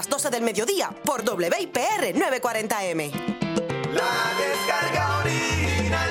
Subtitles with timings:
[0.00, 3.12] las 12 del mediodía por WIPR 940M.
[3.92, 6.10] La descarga original.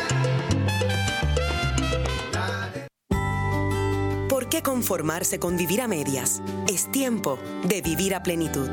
[4.30, 6.44] ¿Por qué conformarse con vivir a medias?
[6.68, 8.70] Es tiempo de vivir a plenitud.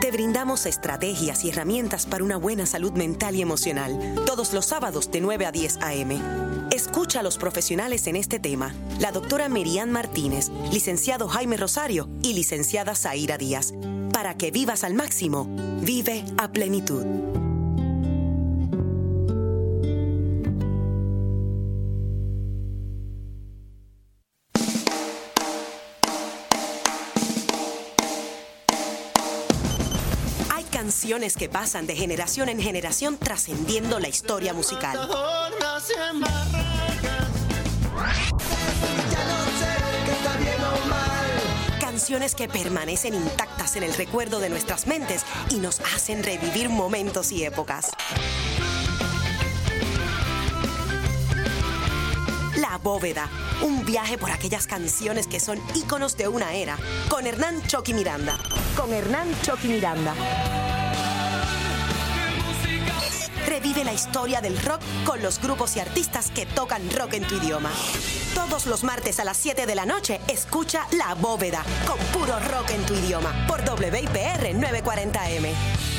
[0.00, 5.10] Te brindamos estrategias y herramientas para una buena salud mental y emocional todos los sábados
[5.10, 6.18] de 9 a 10 a.m.
[6.70, 12.32] Escucha a los profesionales en este tema, la doctora Merian Martínez, licenciado Jaime Rosario y
[12.32, 13.74] licenciada Zaira Díaz.
[14.16, 15.46] Para que vivas al máximo,
[15.82, 17.04] vive a plenitud.
[30.48, 34.98] Hay canciones que pasan de generación en generación trascendiendo la historia musical.
[42.06, 47.32] Canciones que permanecen intactas en el recuerdo de nuestras mentes y nos hacen revivir momentos
[47.32, 47.90] y épocas.
[52.58, 53.28] La Bóveda,
[53.60, 58.38] un viaje por aquellas canciones que son íconos de una era, con Hernán Choqui Miranda.
[58.76, 60.14] Con Hernán Choqui Miranda.
[63.56, 67.36] Revive la historia del rock con los grupos y artistas que tocan rock en tu
[67.36, 67.70] idioma.
[68.34, 72.72] Todos los martes a las 7 de la noche, escucha La Bóveda con puro rock
[72.72, 75.95] en tu idioma por WIPR 940M.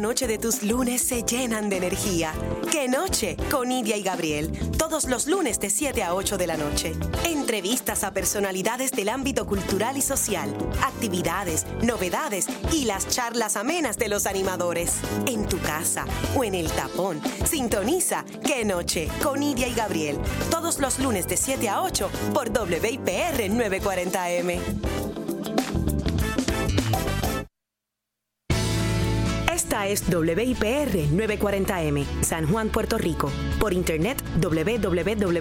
[0.00, 2.32] Noche de tus lunes se llenan de energía.
[2.70, 3.36] ¡Qué noche!
[3.50, 4.52] Con Nidia y Gabriel.
[4.78, 6.94] Todos los lunes de 7 a 8 de la noche.
[7.24, 14.08] Entrevistas a personalidades del ámbito cultural y social, actividades, novedades y las charlas amenas de
[14.08, 14.94] los animadores.
[15.26, 16.04] En tu casa
[16.36, 17.20] o en el tapón.
[17.44, 19.08] Sintoniza ¡Qué noche!
[19.22, 20.18] Con Nidia y Gabriel.
[20.50, 24.97] Todos los lunes de 7 a 8 por WIPR 940M.
[29.88, 33.32] Es WIPR 940M, San Juan, Puerto Rico.
[33.58, 35.40] Por internet www.wipr.pr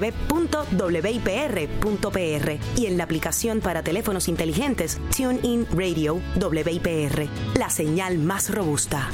[2.78, 7.28] y en la aplicación para teléfonos inteligentes TuneIn Radio WIPR.
[7.56, 9.10] La señal más robusta.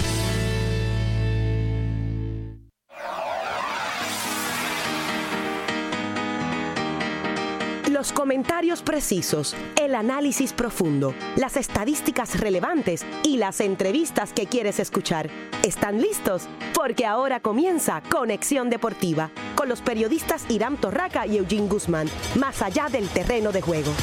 [8.03, 15.29] Los comentarios precisos, el análisis profundo, las estadísticas relevantes y las entrevistas que quieres escuchar.
[15.63, 16.49] ¿Están listos?
[16.73, 22.89] Porque ahora comienza Conexión Deportiva con los periodistas Irán Torraca y Eugene Guzmán, más allá
[22.91, 23.93] del terreno de juego.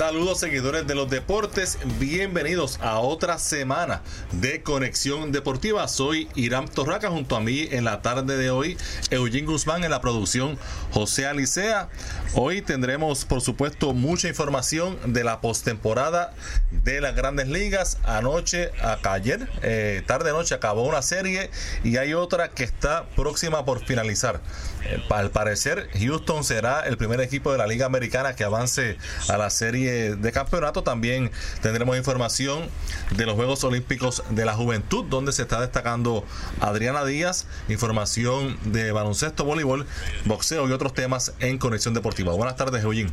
[0.00, 4.00] Saludos seguidores de los deportes, bienvenidos a otra semana
[4.32, 5.86] de Conexión Deportiva.
[5.88, 8.78] Soy Irán Torraca junto a mí en la tarde de hoy,
[9.10, 10.58] Eugene Guzmán en la producción,
[10.90, 11.90] José Alicea.
[12.32, 16.32] Hoy tendremos por supuesto mucha información de la postemporada
[16.70, 17.98] de las grandes ligas.
[18.04, 21.50] Anoche, acá, ayer, eh, tarde noche acabó una serie
[21.84, 24.40] y hay otra que está próxima por finalizar.
[24.86, 28.96] Eh, al parecer, Houston será el primer equipo de la Liga Americana que avance
[29.28, 30.82] a la serie de campeonato.
[30.82, 31.30] También
[31.62, 32.68] tendremos información
[33.16, 36.24] de los Juegos Olímpicos de la Juventud, donde se está destacando
[36.60, 39.86] Adriana Díaz, información de baloncesto, voleibol,
[40.24, 42.32] boxeo y otros temas en Conexión Deportiva.
[42.34, 43.10] Buenas tardes, Eugene.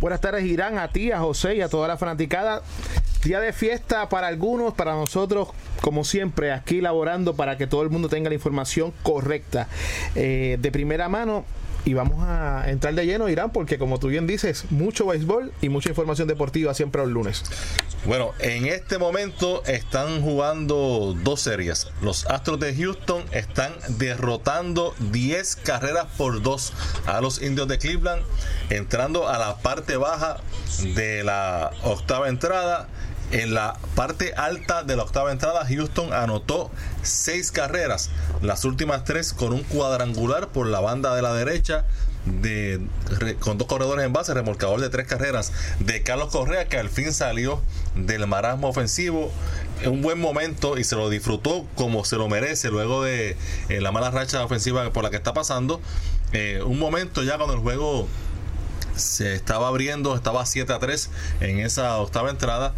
[0.00, 2.62] Buenas tardes, Irán, a ti, a José y a toda la fanaticada.
[3.22, 7.90] Día de fiesta para algunos, para nosotros, como siempre, aquí laborando para que todo el
[7.90, 9.68] mundo tenga la información correcta
[10.16, 11.44] eh, de primera mano.
[11.84, 15.68] Y vamos a entrar de lleno, Irán, porque como tú bien dices, mucho béisbol y
[15.68, 17.42] mucha información deportiva siempre los lunes.
[18.04, 21.88] Bueno, en este momento están jugando dos series.
[22.00, 26.72] Los Astros de Houston están derrotando 10 carreras por 2
[27.06, 28.22] a los Indios de Cleveland,
[28.70, 30.38] entrando a la parte baja
[30.94, 32.88] de la octava entrada.
[33.30, 36.70] En la parte alta de la octava entrada, Houston anotó
[37.02, 38.10] seis carreras,
[38.42, 41.84] las últimas tres con un cuadrangular por la banda de la derecha.
[42.24, 42.80] De,
[43.40, 47.12] con dos corredores en base, remolcador de tres carreras de Carlos Correa, que al fin
[47.12, 47.60] salió
[47.96, 49.32] del marasmo ofensivo.
[49.80, 53.36] En un buen momento y se lo disfrutó como se lo merece luego de
[53.68, 55.80] eh, la mala racha ofensiva por la que está pasando.
[56.32, 58.06] Eh, un momento ya cuando el juego
[58.94, 61.10] se estaba abriendo, estaba 7 a 3
[61.40, 62.72] en esa octava entrada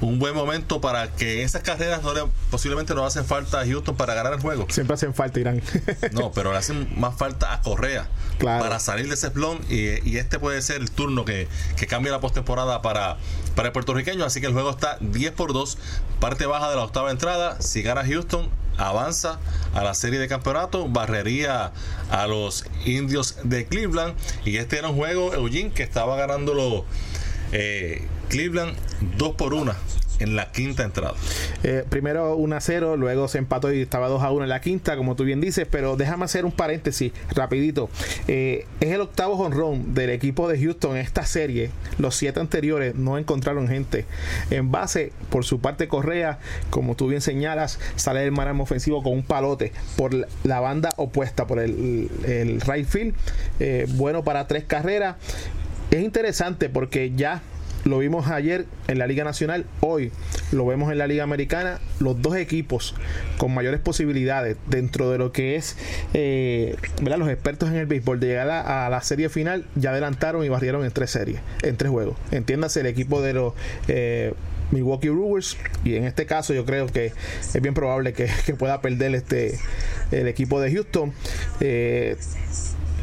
[0.00, 3.96] un buen momento para que esas carreras no le, posiblemente no hacen falta a Houston
[3.96, 4.66] para ganar el juego.
[4.70, 5.62] Siempre hacen falta, Irán.
[6.12, 8.08] no, pero le hacen más falta a Correa
[8.38, 12.20] para salir de ese plom y, este puede ser el turno que, que cambie la
[12.20, 13.16] postemporada para,
[13.54, 14.24] para el puertorriqueño.
[14.24, 15.78] Así que el juego está 10 por 2,
[16.20, 17.60] parte baja de la octava entrada.
[17.60, 19.38] Si gana Houston, avanza
[19.74, 21.72] a la serie de campeonato, barrería
[22.10, 24.14] a los indios de Cleveland.
[24.44, 26.84] Y este era un juego, Eugene, que estaba ganándolo
[27.52, 28.76] eh, Cleveland
[29.18, 29.74] 2 por 1
[30.20, 31.14] en la quinta entrada.
[31.64, 34.60] Eh, primero 1 a 0, luego se empató y estaba 2 a 1 en la
[34.60, 37.88] quinta, como tú bien dices, pero déjame hacer un paréntesis rapidito.
[38.28, 41.70] Eh, es el octavo honrón del equipo de Houston en esta serie.
[41.98, 44.04] Los siete anteriores no encontraron gente.
[44.50, 46.38] En base, por su parte Correa,
[46.68, 51.46] como tú bien señalas, sale el maramo ofensivo con un palote por la banda opuesta,
[51.46, 53.14] por el, el right field.
[53.58, 55.16] Eh, bueno para tres carreras.
[55.90, 57.42] Es interesante porque ya
[57.84, 60.12] lo vimos ayer en la Liga Nacional, hoy
[60.52, 62.94] lo vemos en la Liga Americana, los dos equipos
[63.38, 65.76] con mayores posibilidades dentro de lo que es
[66.14, 70.48] eh, los expertos en el béisbol de llegar a, la serie final, ya adelantaron y
[70.48, 72.16] barrieron en tres series, en tres juegos.
[72.30, 73.54] Entiéndase el equipo de los
[73.88, 74.32] eh,
[74.70, 78.28] Milwaukee Brewers y en este caso yo creo que es bien probable que,
[78.58, 79.58] pueda perder este
[80.10, 81.12] el equipo de Houston.
[81.60, 82.16] Eh,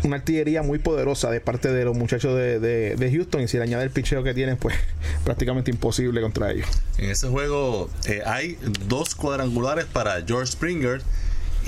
[0.07, 3.83] una artillería muy poderosa de parte de los muchachos de, Houston y si le añade
[3.83, 4.75] el picheo que tienen, pues
[5.24, 6.68] prácticamente imposible contra ellos.
[6.98, 8.57] En ese juego eh, hay
[8.88, 11.01] dos cuadrangulares para George Springer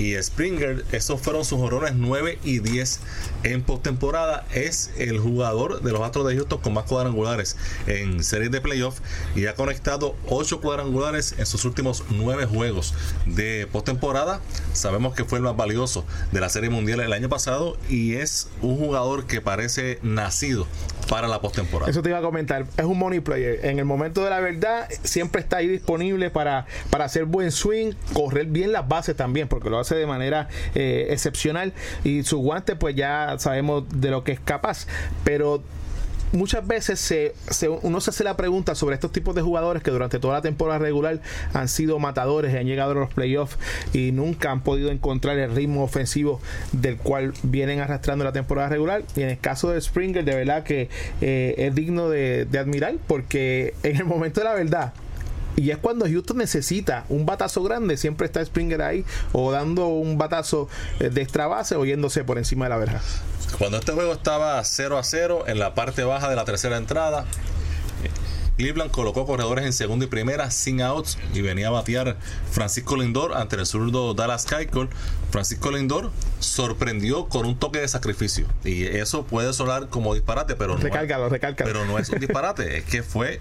[0.00, 3.00] y Springer, esos fueron sus horrones 9 y 10
[3.42, 4.46] en postemporada.
[4.54, 9.00] Es el jugador de los Astros de Houston con más cuadrangulares en series de playoff
[9.36, 12.94] y ha conectado 8 cuadrangulares en sus últimos 9 juegos
[13.26, 14.40] de postemporada.
[14.72, 18.48] Sabemos que fue el más valioso de la Serie Mundial el año pasado y es
[18.62, 20.66] un jugador que parece nacido
[21.10, 21.90] para la postemporada.
[21.90, 22.64] Eso te iba a comentar.
[22.78, 23.66] Es un money player.
[23.66, 27.92] En el momento de la verdad, siempre está ahí disponible para, para hacer buen swing,
[28.14, 31.72] correr bien las bases también, porque lo hace de manera eh, excepcional
[32.04, 34.86] y su guante pues ya sabemos de lo que es capaz,
[35.24, 35.62] pero
[36.32, 37.34] muchas veces se,
[37.82, 40.78] uno se hace la pregunta sobre estos tipos de jugadores que durante toda la temporada
[40.78, 41.20] regular
[41.52, 43.58] han sido matadores, han llegado a los playoffs
[43.92, 46.40] y nunca han podido encontrar el ritmo ofensivo
[46.72, 49.02] del cual vienen arrastrando la temporada regular.
[49.16, 50.88] Y en el caso de Springer, de verdad que
[51.20, 54.92] eh, es digno de admirar porque en el momento de la verdad,
[55.60, 60.16] y es cuando Houston necesita un batazo grande, siempre está Springer ahí o dando un
[60.16, 60.68] batazo
[61.00, 63.02] eh, de extra base o yéndose por encima de la verja.
[63.58, 67.26] Cuando este juego estaba 0 a 0 en la parte baja de la tercera entrada,
[68.56, 72.16] Cleveland colocó corredores en segunda y primera sin outs y venía a batear
[72.50, 74.88] Francisco Lindor ante el zurdo Dallas Keuchel.
[75.30, 76.10] Francisco Lindor
[76.40, 80.88] sorprendió con un toque de sacrificio y eso puede sonar como disparate, pero no,
[81.56, 83.40] pero no es un disparate, es que fue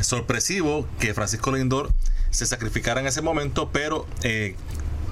[0.00, 1.90] sorpresivo que Francisco Lindor
[2.30, 4.56] se sacrificara en ese momento, pero eh,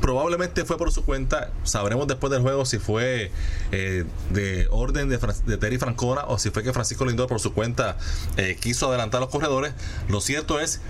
[0.03, 1.51] probablemente fue por su cuenta.
[1.65, 3.31] Sabremos después del juego si fue
[3.71, 5.19] eh, de orden de,
[5.57, 7.97] Terry Francona o si fue que Francisco Lindor por su cuenta
[8.37, 9.73] eh, quiso adelantar a los corredores.
[10.09, 10.81] Lo cierto es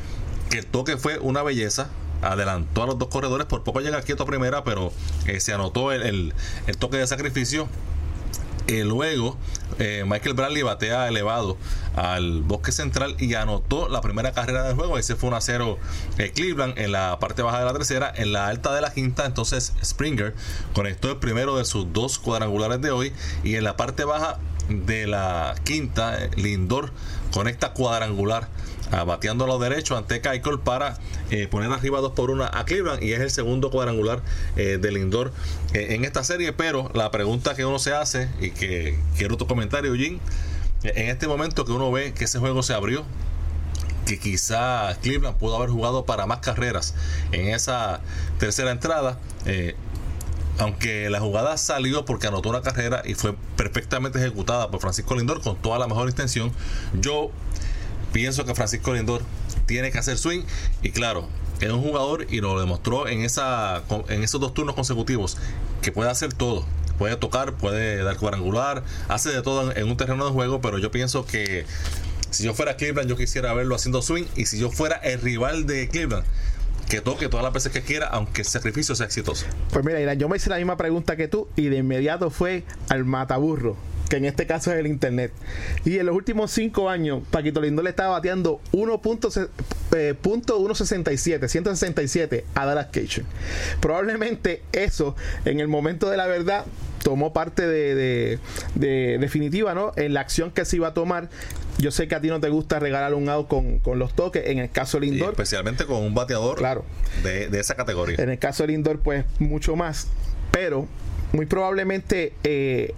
[0.51, 1.89] que el toque fue una belleza.
[2.23, 4.93] Adelantó a los dos corredores, por poco llega quieto a primera, pero
[5.27, 6.33] eh, se anotó el
[6.79, 7.69] toque de sacrificio
[8.69, 9.37] luego,
[9.79, 11.57] eh, Michael Bradley batea elevado
[11.95, 14.99] al bosque central y anotó la primera carrera del juego.
[14.99, 15.79] Ese fue un a 0
[16.19, 18.13] eh, Cleveland en la parte baja de la tercera.
[18.15, 20.35] En la alta de la quinta, entonces Springer
[20.75, 23.13] conectó el primero de sus dos cuadrangulares de hoy.
[23.45, 24.39] Y en la parte baja
[24.69, 26.93] de la quinta, eh, Lindor
[27.33, 28.49] conecta cuadrangular
[29.07, 30.99] bateando a los derechos ante Keuchel para
[31.31, 34.21] eh, poner arriba 2 por 1 a Cleveland y es el segundo cuadrangular
[34.57, 35.33] eh, de Lindor
[35.73, 36.53] eh, en esta serie.
[36.53, 40.19] Pero la pregunta que uno se hace y que quiero tu comentario, Jim,
[40.85, 43.05] en este momento que uno ve que ese juego se abrió,
[44.07, 46.95] que quizá Cleveland pudo haber jugado para más carreras
[47.31, 48.01] en esa
[48.39, 49.19] tercera entrada.
[50.59, 55.41] aunque la jugada salió porque anotó una carrera y fue perfectamente ejecutada por Francisco Lindor
[55.41, 56.53] con toda la mejor intención,
[57.01, 57.31] yo
[58.13, 59.23] pienso que Francisco Lindor
[59.67, 60.43] tiene que hacer swing
[60.83, 61.29] y claro,
[61.61, 65.37] es un jugador y lo demostró en, esa, en esos dos turnos consecutivos
[65.81, 66.65] que puede hacer todo.
[66.99, 70.91] Puede tocar, puede dar cuadrangular, hace de todo en, un terreno de juego, pero yo
[70.91, 71.65] pienso que
[72.31, 74.25] si yo fuera Cleveland, yo quisiera verlo haciendo swing.
[74.37, 76.25] Y si yo fuera el rival de Cleveland,
[76.89, 79.47] que toque todas las veces que quiera, aunque el sacrificio sea exitoso.
[79.73, 83.05] Pues mira, yo me hice la misma pregunta que tú y de inmediato fue al
[83.05, 83.77] mataburro
[84.13, 85.33] que en este caso es el Internet.
[85.87, 92.67] Y en los últimos cinco años, Paquito Lindor le estaba bateando 1.167, 167 eh, a
[92.67, 93.25] Dallas Cajun.
[93.81, 95.17] Probablemente eso,
[95.47, 96.67] en el momento de la verdad,
[97.03, 98.39] tomó parte de,
[98.75, 99.93] definitiva ¿no?
[99.97, 101.31] en la acción que se iba a tomar
[101.79, 104.47] Yo sé que a ti no te gusta regalar un out con, con los toques.
[104.47, 106.85] En el caso del Y indoor, especialmente con un bateador Claro.
[107.23, 108.17] de, de esa categoría.
[108.19, 110.09] en el caso del indoor, pues mucho más.
[110.51, 110.87] Pero
[111.33, 112.93] muy probablemente eh,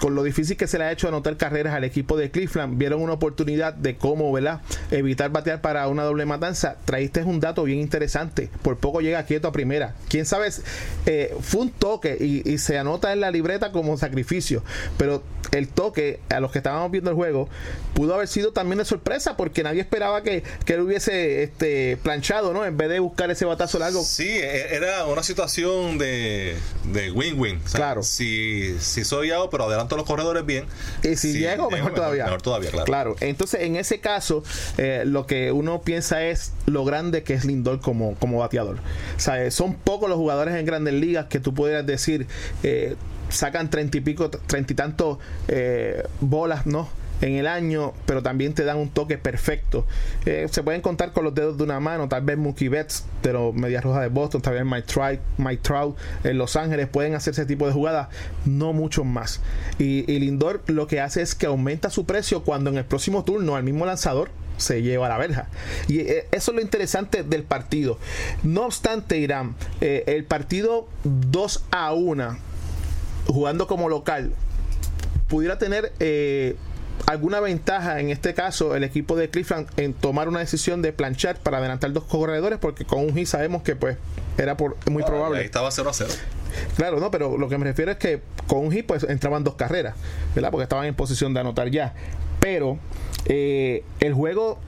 [0.00, 3.00] con lo difícil que se le ha hecho anotar carreras al equipo de Cleveland, vieron
[3.00, 4.60] una oportunidad de cómo, ¿verdad?
[4.90, 6.76] Evitar batear para una doble matanza.
[6.84, 8.50] Traíste un dato bien interesante.
[8.62, 9.94] Por poco llega quieto a primera.
[10.08, 10.48] Quién sabe,
[11.06, 14.62] eh, fue un toque y, y se anota en la libreta como sacrificio.
[14.98, 17.48] Pero el toque, a los que estábamos viendo el juego,
[17.94, 22.52] pudo haber sido también de sorpresa porque nadie esperaba que, que él hubiese este, planchado,
[22.52, 22.64] ¿no?
[22.66, 24.02] En vez de buscar ese batazo largo.
[24.02, 26.56] Sí, e- era una situación de
[26.92, 27.60] de win-win.
[27.64, 28.02] O sea, Claro.
[28.02, 30.66] Si, si soy out, pero adelanto los corredores bien.
[31.02, 32.24] Y si llego, mejor todavía.
[32.24, 32.86] Mejor todavía, claro.
[32.86, 34.42] Claro, entonces en ese caso,
[34.78, 38.76] eh, lo que uno piensa es lo grande que es Lindor como, como bateador.
[39.16, 42.26] O sea, eh, son pocos los jugadores en grandes ligas que tú pudieras decir,
[42.62, 42.96] eh,
[43.28, 45.18] sacan treinta y pico, treinta y tantos
[45.48, 46.88] eh, bolas, ¿no?
[47.20, 49.86] En el año, pero también te dan un toque perfecto.
[50.24, 53.32] Eh, se pueden contar con los dedos de una mano, tal vez Mookie Betts de
[53.32, 57.14] los Medias Rojas de Boston, tal vez Mike Trout, Mike Trout en Los Ángeles pueden
[57.14, 58.08] hacer ese tipo de jugadas,
[58.44, 59.40] no muchos más.
[59.78, 63.24] Y, y Lindor lo que hace es que aumenta su precio cuando en el próximo
[63.24, 65.48] turno al mismo lanzador se lleva a la verja.
[65.88, 67.98] Y eh, eso es lo interesante del partido.
[68.42, 72.38] No obstante, Irán, eh, el partido 2 a 1,
[73.26, 74.32] jugando como local,
[75.28, 75.92] pudiera tener
[77.06, 81.38] alguna ventaja en este caso el equipo de Cleveland en tomar una decisión de planchar
[81.38, 83.96] para adelantar dos corredores porque con un hit sabemos que pues
[84.38, 86.10] era por, muy Ah, probable Ahí estaba 0 a 0.
[86.76, 89.54] Claro, no, pero lo que me refiero es que con un hit pues entraban dos
[89.54, 89.94] carreras,
[90.34, 90.50] ¿verdad?
[90.50, 91.94] Porque estaban en posición de anotar ya.
[92.40, 92.78] Pero
[93.26, 94.58] eh, el juego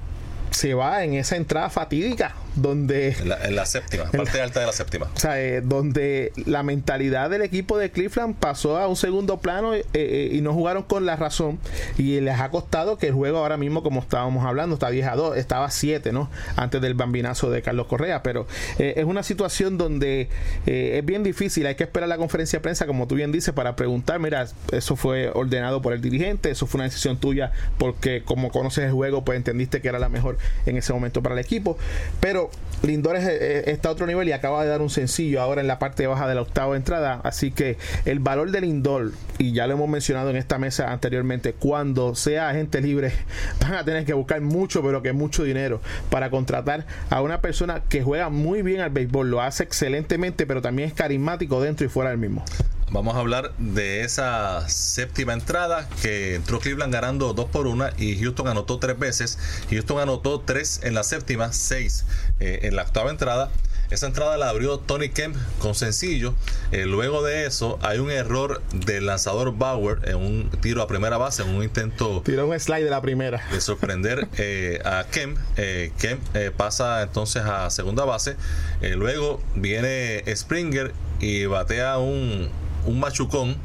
[0.51, 4.67] se va en esa entrada fatídica donde En la, en la séptima, parte alta de
[4.67, 5.09] la séptima.
[5.15, 9.75] o sea, eh, donde la mentalidad del equipo de Cleveland pasó a un segundo plano
[9.75, 11.59] eh, eh, y no jugaron con la razón
[11.97, 15.17] y les ha costado que el juego ahora mismo como estábamos hablando está 10 a
[15.17, 18.47] 2 estaba 7 no antes del bambinazo de Carlos Correa pero
[18.79, 20.29] es una situación donde
[20.67, 23.55] eh, es bien difícil hay que esperar la conferencia de prensa como tú bien dices
[23.55, 28.23] para preguntar mira eso fue ordenado por el dirigente eso fue una decisión tuya porque
[28.23, 31.41] como conoces el juego pues entendiste que era la mejor en ese momento para el
[31.41, 31.79] equipo
[32.21, 32.48] pero
[32.83, 35.67] Lindor es- eh, está a otro nivel y acaba de dar un sencillo ahora en
[35.67, 37.21] la parte baja de la octava entrada.
[37.25, 41.55] Así que el valor de Lindor, y ya lo hemos mencionado en esta mesa anteriormente,
[41.55, 43.13] cuando sea agente libre,
[43.61, 47.83] van a tener que buscar mucho, pero que mucho dinero para contratar a una persona
[47.89, 51.89] que juega muy bien al béisbol, lo hace excelentemente, pero también es carismático dentro y
[51.89, 52.45] fuera del mismo.
[52.91, 58.19] Vamos a hablar de esa séptima entrada que entró Cleveland ganando 2 por 1 y
[58.21, 59.39] Houston anotó tres veces.
[59.71, 62.05] Houston anotó 3 en la séptima, 6
[62.41, 63.51] en la octava entrada.
[63.91, 66.35] Esa entrada la abrió Tony Kemp con sencillo.
[66.73, 71.17] Eh, luego de eso hay un error del lanzador Bauer en un tiro a primera
[71.17, 73.43] base, en un intento Tiró un slide de la primera.
[73.51, 75.39] de sorprender eh, a Kemp.
[75.57, 78.37] Eh, Kemp eh, pasa entonces a segunda base.
[78.83, 82.51] Eh, luego viene Springer y batea un,
[82.87, 83.57] un machucón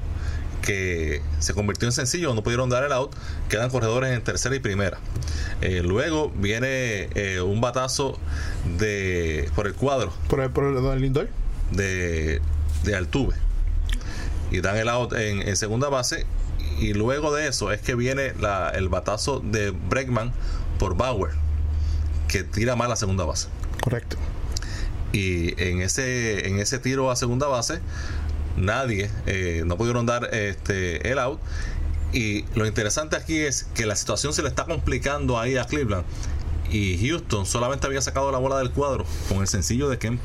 [0.61, 3.13] que se convirtió en sencillo, no pudieron dar el out,
[3.49, 4.97] quedan corredores en tercera y primera.
[5.61, 8.17] Eh, luego viene eh, un batazo
[8.77, 11.27] de por el cuadro Por el, por el, Lindor.
[11.71, 12.41] de,
[12.85, 13.35] de Altuve
[14.51, 16.25] y dan el out en, en segunda base
[16.79, 20.31] y luego de eso es que viene la- el batazo de Bregman
[20.79, 21.31] por Bauer
[22.27, 23.47] que tira mal a segunda base
[23.81, 24.17] Correcto.
[25.11, 27.79] y en ese en ese tiro a segunda base
[28.57, 31.39] nadie eh, no pudieron dar este el out
[32.11, 36.05] y lo interesante aquí es que la situación se le está complicando ahí a Cleveland
[36.71, 40.21] y Houston solamente había sacado la bola del cuadro con el sencillo de Kemp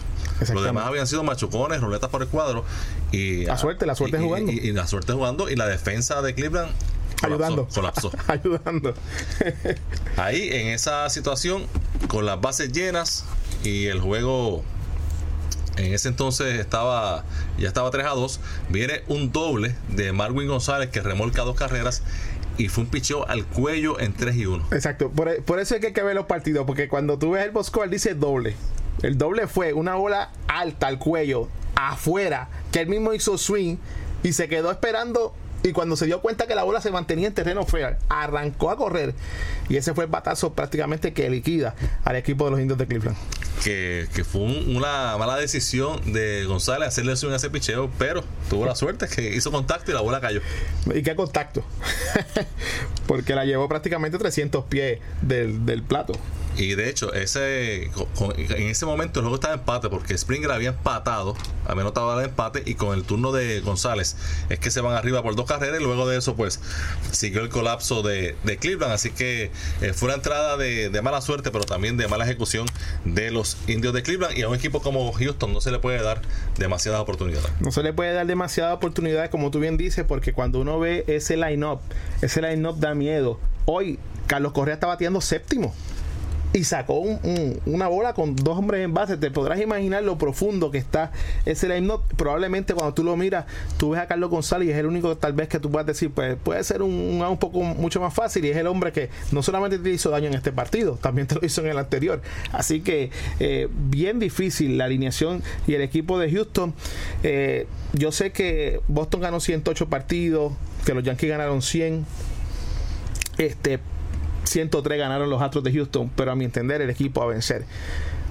[0.55, 2.65] los demás habían sido machucones, ruletas por el cuadro
[3.11, 4.53] y La suerte, la suerte y- y- jugando.
[4.53, 6.71] y, y la suerte jugando y la defensa de Cleveland
[7.21, 7.69] colapsó, Ayudando.
[7.75, 8.13] colapsó.
[8.29, 8.95] Ayudando.
[10.17, 11.65] Ahí en esa situación,
[12.09, 13.25] con las bases llenas
[13.65, 14.63] y el juego
[15.79, 17.25] en ese entonces estaba
[17.57, 22.03] ya estaba 3 a 2, viene un doble de Marwin González que remolca dos carreras
[22.59, 24.67] y fue un picheo al cuello en 3 y 1.
[24.73, 27.45] Exacto, por, por eso es que hay que ver los partidos, porque cuando tú ves
[27.45, 28.57] el box score dice doble.
[29.03, 33.77] El doble fue una bola alta al cuello, afuera, que él mismo hizo swing
[34.25, 35.35] y se quedó esperando.
[35.63, 38.77] Y cuando se dio cuenta que la bola se mantenía en terreno fair, arrancó a
[38.77, 39.15] correr.
[39.69, 43.17] Y ese fue el batazo prácticamente que liquida al equipo de los indios de Cleveland.
[43.63, 48.75] Que, fue un- una mala decisión de González hacerle a ese picheo, pero tuvo la
[48.75, 50.41] suerte que hizo contacto y la bola cayó.
[50.95, 51.65] ¿Y qué contacto?
[53.07, 56.13] porque la llevó prácticamente 300 pies del plato.
[56.59, 61.37] Y de hecho, ese en ese momento el juego estaba empate porque Springer había empatado,
[61.65, 64.17] había notado el empate y con el turno de González
[64.49, 66.61] es que se van arriba por dos carreras y luego de eso pues
[67.13, 68.93] siguió el colapso de, Cleveland.
[68.93, 72.67] Así que eh, fue una entrada de, mala suerte pero también de mala ejecución
[73.05, 76.03] de los indios de Cleveland y a un equipo como Houston no se le puede
[76.03, 76.23] dar
[76.59, 77.53] demasiadas oportunidades.
[77.61, 81.05] No se le puede dar demasiadas oportunidades como tú bien dices porque cuando uno ve
[81.07, 81.79] ese line-up,
[82.21, 83.39] ese line-up da miedo.
[83.65, 85.73] Hoy Carlos Correa está batiendo séptimo
[86.53, 87.01] y sacó
[87.67, 89.17] una bola con dos hombres en base.
[89.17, 91.13] Te podrás imaginar lo profundo que está
[91.45, 94.87] ese line Probablemente cuando tú lo miras, tú ves a Carlos González y es el
[94.87, 98.13] único tal vez que tú puedas decir, pues puede ser un, un, poco mucho más
[98.13, 101.27] fácil y es el hombre que no solamente te hizo daño en este partido, también
[101.27, 102.21] te lo hizo en el anterior.
[102.53, 106.75] Así que eh, bien difícil la alineación y el equipo de Houston.
[107.23, 110.53] Eh, yo sé que Boston ganó 108 partidos,
[110.85, 112.07] que los Yankees ganaron 100.
[113.39, 113.79] Este,
[114.49, 117.65] 103 ganaron los Astros de Houston, pero a mi entender el equipo a vencer.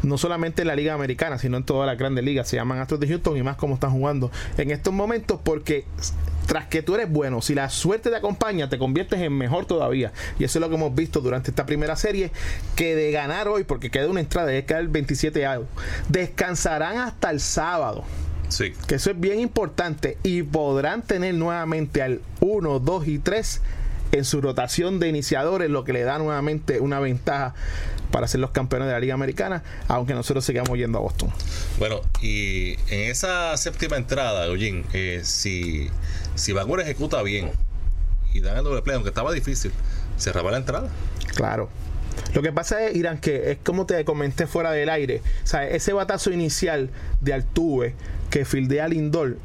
[0.04, 2.48] No solamente en la Liga Americana, sino en todas las grandes ligas.
[2.48, 5.86] Se llaman Astros de Houston y más como están jugando en estos momentos porque
[6.48, 10.12] tras que tú eres bueno, si la suerte te acompaña, te conviertes en mejor todavía.
[10.40, 12.32] Y eso es lo que hemos visto durante esta primera serie,
[12.76, 15.68] que de ganar hoy, porque queda una entrada, es que el 27 algo,
[16.10, 18.04] descansarán hasta el sábado.
[18.48, 18.72] Sí.
[18.88, 23.62] Que eso es bien importante y podrán tener nuevamente al 1, 2 y 3
[24.12, 27.54] en su rotación de iniciadores, lo que le da nuevamente una ventaja
[28.12, 31.30] para ser los campeones de la Liga Americana, aunque nosotros sigamos yendo a Boston.
[31.78, 35.90] Bueno, y en esa séptima entrada, Eugene, eh, si,
[36.36, 37.52] si ejecuta bien
[38.34, 39.72] y dan el doble play, aunque estaba difícil,
[40.18, 40.90] cerraba la entrada.
[41.36, 41.70] Claro.
[42.34, 45.22] Lo que pasa es, Irán, que es como te comenté fuera del aire.
[45.44, 46.90] O sea, ese batazo inicial
[47.22, 47.96] de Altuve
[48.30, 49.38] que fildea Lindor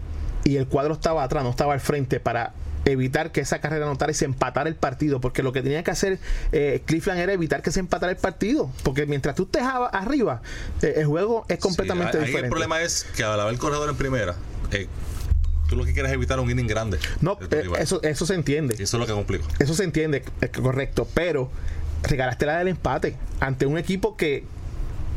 [0.45, 4.13] y el cuadro estaba atrás, no estaba al frente para evitar que esa carrera anotara
[4.13, 6.19] y se empatara el partido, porque lo que tenía que hacer
[6.53, 10.43] eh, Cleveland era evitar que se empatara el partido, porque mientras tú estés arriba,
[10.83, 12.47] eh, el juego es completamente diferente.
[12.47, 14.35] el problema es que al haber corredor en primera,
[14.71, 14.89] eh,
[15.69, 16.99] tú lo que quieres es evitar un inning grande.
[17.21, 17.39] No,
[17.79, 18.75] eso, eso se entiende.
[18.75, 19.45] eso es lo que complica.
[19.59, 20.25] Eso se entiende,
[20.61, 21.51] correcto, pero
[22.03, 24.45] regalaste la del empate ante un equipo que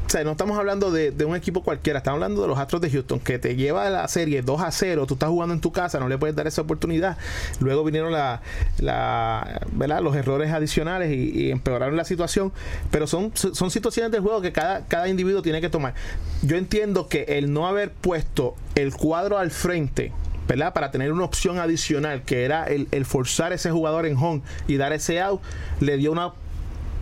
[0.06, 2.92] o sea, no estamos hablando de, un equipo cualquiera, estamos hablando de los Astros de
[2.92, 5.72] Houston, que te lleva a la serie 2 a 0, tú estás jugando en tu
[5.72, 7.18] casa, no le puedes dar esa oportunidad.
[7.60, 8.42] Luego vinieron la,
[8.78, 10.02] la ¿verdad?
[10.02, 12.54] los errores adicionales y, empeoraron la situación,
[12.92, 15.96] pero son, son situaciones del juego que cada, cada individuo tiene que tomar.
[16.44, 20.12] Yo entiendo que el no haber puesto el cuadro al frente,
[20.48, 20.74] ¿verdad?
[20.74, 24.94] Para tener una opción adicional, que era el forzar ese jugador en home y dar
[24.94, 25.42] ese out,
[25.80, 26.34] le dio una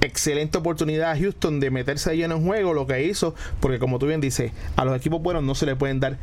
[0.05, 3.99] excelente oportunidad a Houston de meterse ahí en el juego, lo que hizo, porque como
[3.99, 6.17] tú bien dices, a los equipos buenos no se le pueden dar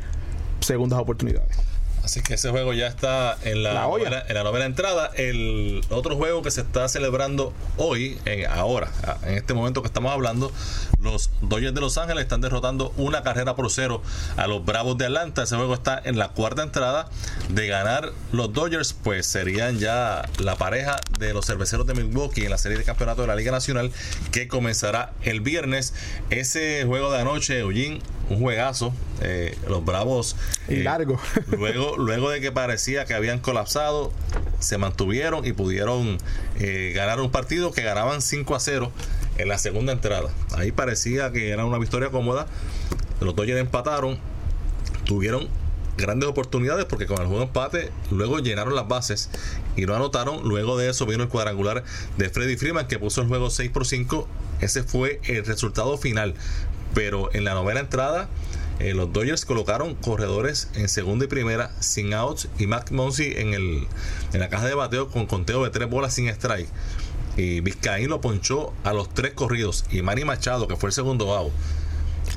[0.59, 1.57] segundas oportunidades.
[2.03, 5.11] Así que ese juego ya está en la, novena, en la novena entrada.
[5.15, 8.91] El otro juego que se está celebrando hoy, en, ahora,
[9.23, 10.51] en este momento que estamos hablando,
[10.99, 14.01] los Dodgers de Los Ángeles están derrotando una carrera por cero
[14.37, 15.43] a los Bravos de Atlanta.
[15.43, 17.09] Ese juego está en la cuarta entrada.
[17.49, 22.51] De ganar los Dodgers, pues serían ya la pareja de los cerveceros de Milwaukee en
[22.51, 23.91] la serie de campeonato de la Liga Nacional
[24.31, 25.93] que comenzará el viernes.
[26.29, 28.93] Ese juego de anoche, Eugene, un juegazo.
[29.21, 30.35] Eh, los Bravos.
[30.67, 31.19] y eh, largo.
[31.47, 34.11] luego, luego de que parecía que habían colapsado,
[34.59, 36.17] se mantuvieron y pudieron
[36.59, 38.91] eh, ganar un partido que ganaban 5 a 0
[39.37, 40.29] en la segunda entrada.
[40.55, 42.47] Ahí parecía que era una victoria cómoda.
[43.19, 44.17] Los Dodgers empataron,
[45.05, 45.47] tuvieron
[45.97, 49.29] grandes oportunidades porque con el juego empate luego llenaron las bases
[49.75, 50.47] y no anotaron.
[50.47, 51.83] Luego de eso vino el cuadrangular
[52.17, 54.27] de Freddy Freeman que puso el juego 6 por 5.
[54.61, 56.35] Ese fue el resultado final.
[56.93, 58.29] Pero en la novena entrada
[58.79, 63.53] eh, los Dodgers colocaron corredores en segunda y primera sin outs y Mac Monsi en,
[63.53, 63.87] el,
[64.33, 66.67] en la caja de bateo con conteo de tres bolas sin strike.
[67.37, 69.85] Y Vizcaín lo ponchó a los tres corridos.
[69.91, 71.53] Y Manny Machado, que fue el segundo out.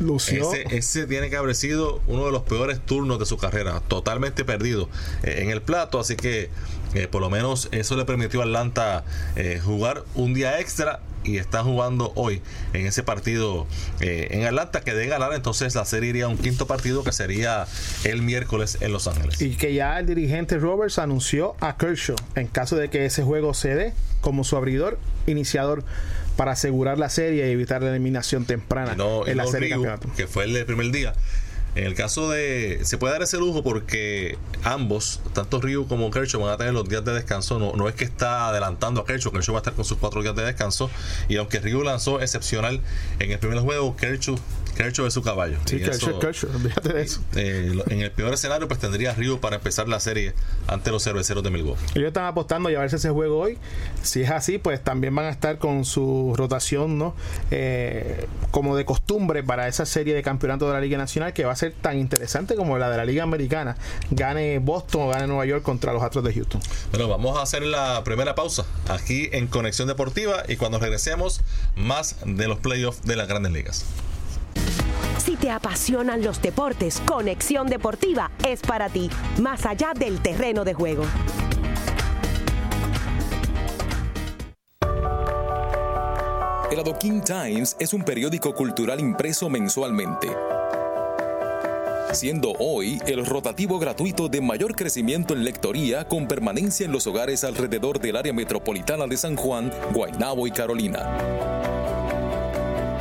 [0.00, 4.44] Ese, ese, tiene que haber sido uno de los peores turnos de su carrera, totalmente
[4.44, 4.88] perdido
[5.22, 6.50] eh, en el plato, así que
[6.94, 9.04] eh, por lo menos eso le permitió a Atlanta
[9.64, 13.66] jugar un día extra y están jugando hoy en ese partido
[14.00, 17.12] eh, en Atlanta que de ganar entonces la serie iría a un quinto partido que
[17.12, 17.66] sería
[18.04, 19.40] el miércoles en Los Ángeles.
[19.40, 23.54] Y que ya el dirigente Roberts anunció a Kershaw en caso de que ese juego
[23.54, 25.84] se dé como su abridor iniciador
[26.36, 30.08] para asegurar la serie y evitar la eliminación temprana en la serie campeonato.
[30.16, 31.14] que fue el primer día
[31.74, 32.80] en el caso de.
[32.84, 36.88] Se puede dar ese lujo porque ambos, tanto Ryu como Kershaw, van a tener los
[36.88, 37.58] días de descanso.
[37.58, 39.32] No, no es que está adelantando a Kershaw.
[39.32, 40.88] Kershaw va a estar con sus cuatro días de descanso.
[41.28, 42.80] Y aunque Ryu lanzó excepcional
[43.18, 44.36] en el primer juego, Kershaw
[44.76, 45.56] Kershaw es su caballo.
[45.64, 46.50] Sí, Kershaw, Kershaw,
[46.82, 47.20] de eso.
[47.36, 50.34] eh, en el peor escenario, pues tendría a Río para empezar la serie
[50.66, 51.84] ante los cerveceros de Milwaukee.
[51.94, 53.58] Ellos están apostando a llevarse ese juego hoy.
[54.02, 57.14] Si es así, pues también van a estar con su rotación, ¿no?
[57.50, 61.52] Eh, como de costumbre para esa serie de campeonato de la Liga Nacional que va
[61.52, 63.76] a ser tan interesante como la de la Liga Americana.
[64.10, 66.60] Gane Boston o gane Nueva York contra los Astros de Houston.
[66.90, 71.40] Bueno, vamos a hacer la primera pausa aquí en Conexión Deportiva y cuando regresemos,
[71.76, 73.84] más de los playoffs de las grandes ligas.
[75.18, 80.74] Si te apasionan los deportes, Conexión Deportiva es para ti, más allá del terreno de
[80.74, 81.04] juego.
[86.70, 90.28] El Adoquin Times es un periódico cultural impreso mensualmente.
[92.12, 97.44] Siendo hoy el rotativo gratuito de mayor crecimiento en lectoría con permanencia en los hogares
[97.44, 101.93] alrededor del área metropolitana de San Juan, Guaynabo y Carolina.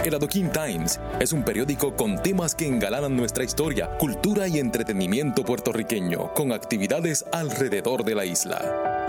[0.04, 5.46] El Adoquin Times es un periódico con temas que engalanan nuestra historia, cultura y entretenimiento
[5.46, 9.03] puertorriqueño, con actividades alrededor de la isla.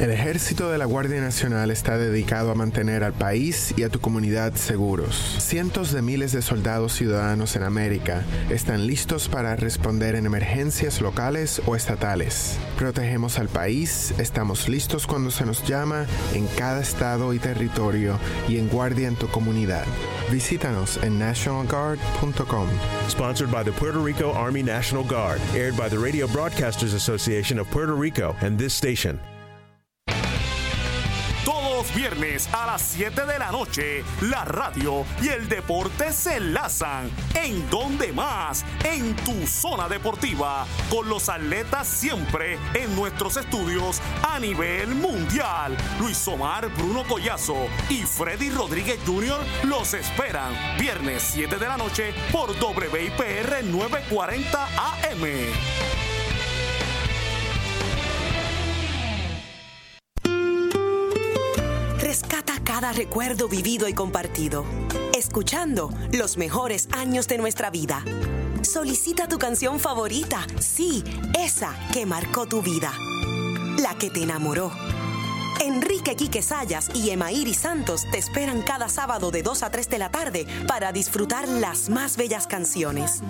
[0.00, 4.00] El ejército de la Guardia Nacional está dedicado a mantener al país y a tu
[4.00, 5.14] comunidad seguros.
[5.40, 11.60] Cientos de miles de soldados ciudadanos en América están listos para responder en emergencias locales
[11.66, 12.58] o estatales.
[12.78, 18.56] Protegemos al país, estamos listos cuando se nos llama en cada estado y territorio y
[18.56, 19.84] en guardia en tu comunidad.
[20.32, 22.68] Visítanos en nationalguard.com.
[23.06, 27.70] Sponsored by the Puerto Rico Army National Guard, aired by the Radio Broadcasters Association of
[27.70, 29.20] Puerto Rico and this station.
[31.94, 37.10] Viernes a las 7 de la noche, la radio y el deporte se enlazan.
[37.34, 38.64] ¿En donde más?
[38.84, 45.76] En tu zona deportiva, con los atletas siempre en nuestros estudios a nivel mundial.
[45.98, 49.44] Luis Omar, Bruno Collazo y Freddy Rodríguez Jr.
[49.64, 50.52] los esperan.
[50.78, 56.09] Viernes 7 de la noche por WIPR 940 AM.
[62.92, 64.64] Recuerdo vivido y compartido,
[65.16, 68.04] escuchando los mejores años de nuestra vida.
[68.62, 71.04] Solicita tu canción favorita, sí,
[71.38, 72.92] esa que marcó tu vida,
[73.78, 74.72] la que te enamoró.
[75.60, 79.98] Enrique Quique Sayas y Emairi Santos te esperan cada sábado de 2 a 3 de
[79.98, 83.22] la tarde para disfrutar las más bellas canciones.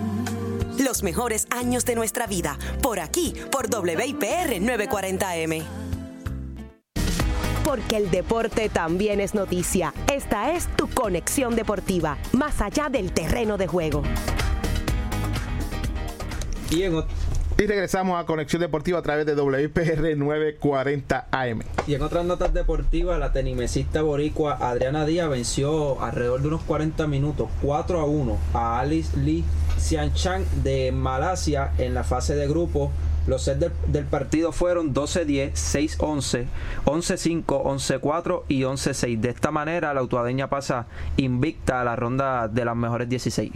[0.77, 5.90] Los mejores años de nuestra vida, por aquí, por WIPR 940M.
[7.63, 9.93] Porque el deporte también es noticia.
[10.11, 14.01] Esta es tu conexión deportiva, más allá del terreno de juego.
[16.69, 17.05] Y en, ot-
[17.57, 21.61] Y regresamos a Conexión Deportiva a través de WPR 940 AM.
[21.85, 27.05] y en otras notas deportivas, la tenimesista boricua Adriana Díaz venció alrededor de unos 40
[27.07, 29.43] minutos, 4 a 1, a Alice Lee
[29.77, 32.91] Xianchan de Malasia en la fase de grupo.
[33.27, 36.45] Los sets del, partido fueron 12-10, 6-11,
[36.85, 39.19] 11-5, 11-4 y 11-6.
[39.19, 43.51] De esta manera, la autuadeña pasa invicta a la ronda de las mejores 16.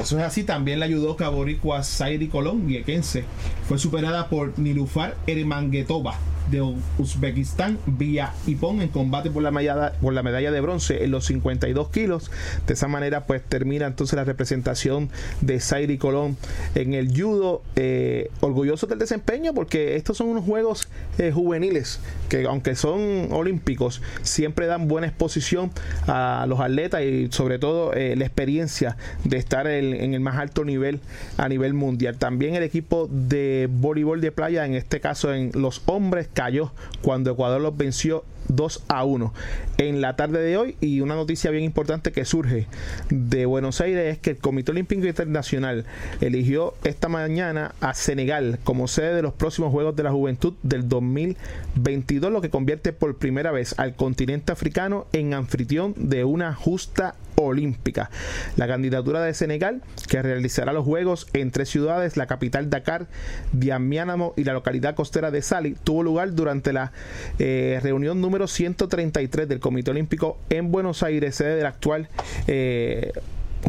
[0.00, 3.24] Eso es así, también la judoka boricua Zairi Colón, viequense,
[3.68, 6.18] fue superada por Nilufar Ermangetova
[6.50, 6.62] de
[6.98, 11.24] Uzbekistán vía Ipón en combate por la, medalla, por la medalla de bronce en los
[11.26, 12.30] 52 kilos.
[12.66, 16.36] De esa manera, pues termina entonces la representación de Zairi Colón
[16.74, 17.62] en el judo.
[17.76, 24.02] Eh, orgulloso del desempeño porque estos son unos juegos eh, juveniles que, aunque son olímpicos,
[24.22, 25.70] siempre dan buena exposición
[26.06, 30.36] a los atletas y, sobre todo, eh, la experiencia de estar en, en el más
[30.36, 31.00] alto nivel
[31.36, 32.16] a nivel mundial.
[32.16, 37.30] También el equipo de voleibol de playa, en este caso en los hombres, cayó cuando
[37.30, 39.32] Ecuador los venció 2 a 1
[39.78, 42.66] en la tarde de hoy y una noticia bien importante que surge
[43.10, 45.84] de Buenos Aires es que el Comité Olímpico Internacional
[46.20, 50.88] eligió esta mañana a Senegal como sede de los próximos Juegos de la Juventud del
[50.88, 57.14] 2022 lo que convierte por primera vez al continente africano en anfitrión de una justa
[57.36, 58.10] olímpica.
[58.56, 63.06] La candidatura de Senegal, que realizará los Juegos en tres ciudades, la capital Dakar,
[63.52, 66.92] Diamiánamo y la localidad costera de Sali, tuvo lugar durante la
[67.38, 72.08] eh, reunión número 133 del Comité Olímpico en Buenos Aires, sede del actual
[72.46, 73.12] eh,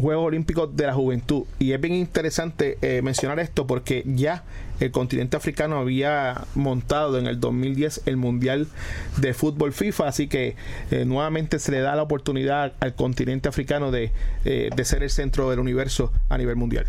[0.00, 1.44] Juegos Olímpicos de la Juventud.
[1.58, 4.44] Y es bien interesante eh, mencionar esto porque ya
[4.78, 8.68] el continente africano había montado en el 2010 el Mundial
[9.16, 10.56] de Fútbol FIFA, así que
[10.90, 14.12] eh, nuevamente se le da la oportunidad al continente africano de,
[14.44, 16.86] eh, de ser el centro del universo a nivel mundial.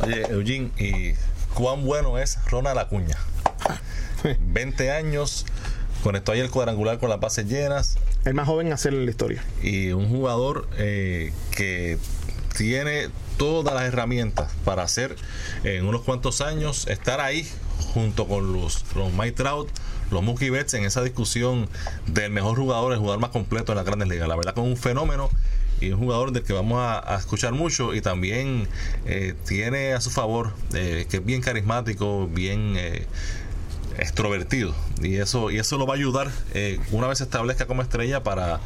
[0.00, 1.14] Oye, Eugene, ¿y
[1.54, 3.16] cuán bueno es Ronald Acuña?
[4.40, 5.46] 20 años,
[6.02, 7.98] conectó ahí el cuadrangular con las bases llenas.
[8.24, 9.44] El más joven a hacer la historia.
[9.62, 11.98] Y un jugador eh, que
[12.56, 15.16] tiene todas las herramientas para hacer
[15.64, 17.48] en unos cuantos años, estar ahí
[17.94, 19.68] junto con los, los Mike Trout,
[20.10, 21.68] los Mookie Betts en esa discusión
[22.06, 24.28] del mejor jugador, el jugador más completo en las grandes ligas.
[24.28, 25.30] La verdad, con un fenómeno
[25.80, 28.68] y un jugador del que vamos a, escuchar mucho y también
[29.04, 33.06] eh, tiene a su favor eh, que es bien carismático, bien eh,
[33.98, 36.30] extrovertido y eso y eso lo va a ayudar
[36.90, 38.60] una vez se establezca como estrella para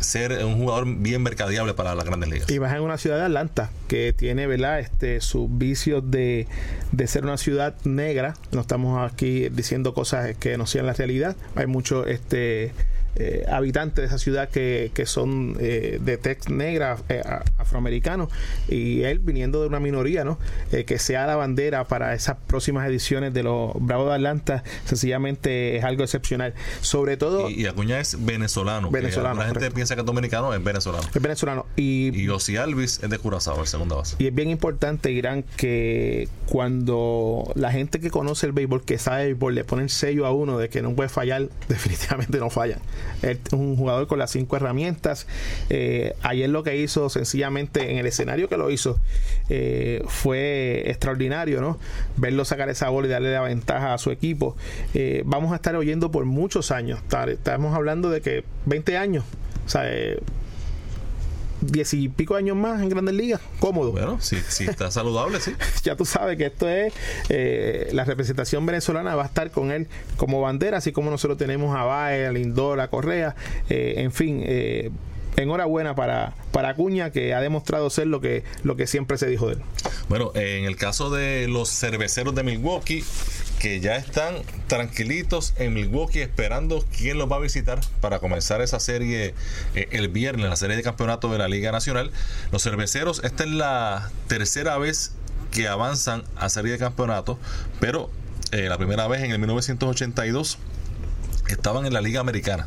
[0.00, 2.50] ser un jugador bien mercadeable para las grandes ligas.
[2.50, 4.80] Y vas en una ciudad de Atlanta que tiene, ¿verdad?
[4.80, 6.46] Este, sus vicios de,
[6.92, 8.36] de ser una ciudad negra.
[8.52, 11.36] No estamos aquí diciendo cosas que no sean la realidad.
[11.54, 12.72] Hay mucho este
[13.16, 17.22] eh, habitantes de esa ciudad que, que son eh, de tex negra, eh,
[17.58, 18.28] afroamericanos,
[18.68, 20.38] y él viniendo de una minoría, ¿no?
[20.70, 25.84] que sea la bandera para esas próximas ediciones de los Bravos de Atlanta, sencillamente es
[25.84, 26.54] algo excepcional.
[26.80, 27.50] Sobre todo.
[27.50, 28.90] Y, Acuña es venezolano.
[28.90, 29.40] Venezolano.
[29.40, 31.04] La gente piensa que es dominicano, es venezolano.
[31.12, 31.66] Es venezolano.
[31.76, 34.16] Y, y Osi Alvis es de Curazao, el segundo base.
[34.18, 39.22] Y es bien importante, Irán, que cuando la gente que conoce el béisbol, que sabe
[39.22, 42.50] el béisbol, le pone el sello a uno de que no puede fallar, definitivamente no
[42.50, 42.80] fallan
[43.52, 45.26] un jugador con las cinco herramientas.
[45.68, 48.98] Eh, ayer lo que hizo sencillamente en el escenario que lo hizo
[49.48, 51.78] eh, fue extraordinario, ¿no?
[52.16, 54.56] Verlo sacar esa bola y darle la ventaja a su equipo.
[54.94, 57.00] Eh, vamos a estar oyendo por muchos años.
[57.28, 59.24] Estamos hablando de que 20 años.
[59.66, 59.84] O sea,
[61.60, 63.92] diez y pico años más en Grandes Ligas, cómodo.
[63.92, 65.54] Bueno, si, está saludable, sí.
[65.82, 66.92] ya tú sabes que esto es,
[67.28, 71.76] eh, la representación venezolana va a estar con él como bandera, así como nosotros tenemos
[71.76, 73.34] a Bae, a Lindor, a Correa,
[73.68, 74.42] eh, en fin.
[74.44, 74.90] Eh,
[75.36, 79.46] enhorabuena para, para Acuña que ha demostrado ser lo que, lo que siempre se dijo
[79.46, 79.60] de él.
[80.08, 83.04] Bueno, en el caso de los cerveceros de Milwaukee,
[83.60, 84.36] que ya están
[84.68, 89.34] tranquilitos en Milwaukee esperando quién los va a visitar para comenzar esa serie
[89.74, 92.10] eh, el viernes, la serie de campeonato de la Liga Nacional.
[92.52, 95.12] Los cerveceros, esta es la tercera vez
[95.50, 97.38] que avanzan a serie de campeonato,
[97.80, 98.10] pero
[98.50, 100.56] eh, la primera vez en el 1982
[101.48, 102.66] estaban en la Liga Americana.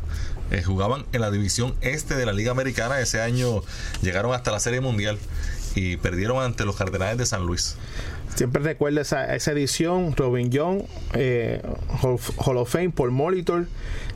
[0.52, 3.00] Eh, jugaban en la división este de la Liga Americana.
[3.00, 3.62] Ese año
[4.00, 5.18] llegaron hasta la Serie Mundial
[5.74, 7.76] y perdieron ante los Cardenales de San Luis.
[8.34, 10.82] Siempre recuerdo esa, esa edición, Robin Young,
[11.14, 11.62] eh,
[12.02, 13.66] Hall of Fame, Paul Molitor,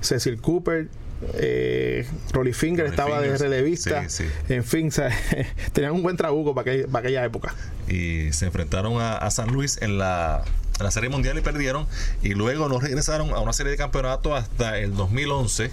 [0.00, 0.88] Cecil Cooper,
[1.34, 4.06] eh, Rolly Finger estaba de relevista.
[4.48, 4.90] En fin,
[5.72, 7.54] tenían un buen trabuco para, para, aquella época.
[7.88, 10.44] Y se enfrentaron a San Luis en la
[10.84, 11.86] la Serie Mundial y perdieron
[12.22, 15.70] y luego no regresaron a una serie de campeonatos hasta el 2011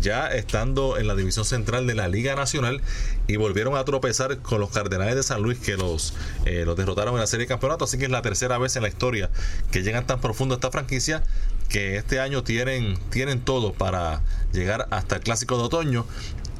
[0.00, 2.80] ya estando en la división central de la Liga Nacional
[3.26, 7.14] y volvieron a tropezar con los Cardenales de San Luis que los, eh, los derrotaron
[7.14, 7.90] en la serie de campeonatos.
[7.90, 9.30] Así que es la tercera vez en la historia
[9.70, 11.22] que llegan tan profundo a esta franquicia
[11.68, 16.06] que este año tienen, tienen todo para llegar hasta el clásico de otoño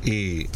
[0.04, 0.48] y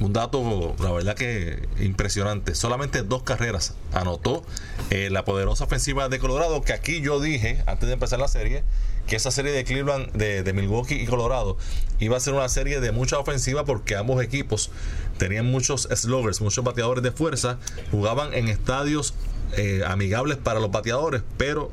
[0.00, 2.54] un dato, la verdad que impresionante.
[2.54, 4.44] Solamente dos carreras anotó
[4.90, 8.62] eh, la poderosa ofensiva de Colorado, que aquí yo dije, antes de empezar la serie,
[9.06, 11.56] que esa serie de Cleveland, de, Milwaukee y Colorado,
[12.00, 14.70] iba a ser una serie de mucha ofensiva porque ambos equipos
[15.16, 17.58] tenían muchos sluggers, muchos bateadores de fuerza,
[17.90, 19.14] jugaban en estadios
[19.56, 21.70] eh, amigables para los bateadores, pero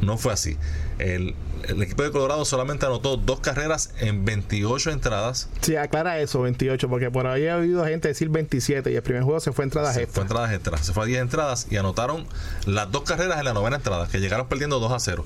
[0.00, 0.56] no fue así.
[1.00, 1.34] El,
[1.68, 5.48] el equipo de Colorado solamente anotó dos carreras en 28 entradas.
[5.60, 9.22] Sí, aclara eso, 28, porque por ahí he oído gente decir 27 y el primer
[9.22, 12.26] juego se fue entradas se Fue entradas extras, se fue a 10 entradas y anotaron
[12.66, 15.24] las dos carreras en la novena entrada, que llegaron perdiendo 2 a 0.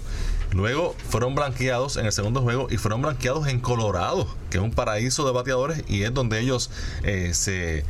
[0.52, 4.70] Luego fueron blanqueados en el segundo juego y fueron blanqueados en Colorado, que es un
[4.70, 6.70] paraíso de bateadores y es donde ellos
[7.02, 7.84] eh, se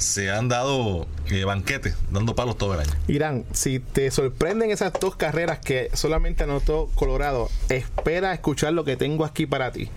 [0.00, 2.90] se han dado eh, banquetes, dando palos todo el año.
[3.08, 8.96] Irán, si te sorprenden esas dos carreras que solamente anotó Colorado, espera escuchar lo que
[8.96, 9.90] tengo aquí para ti.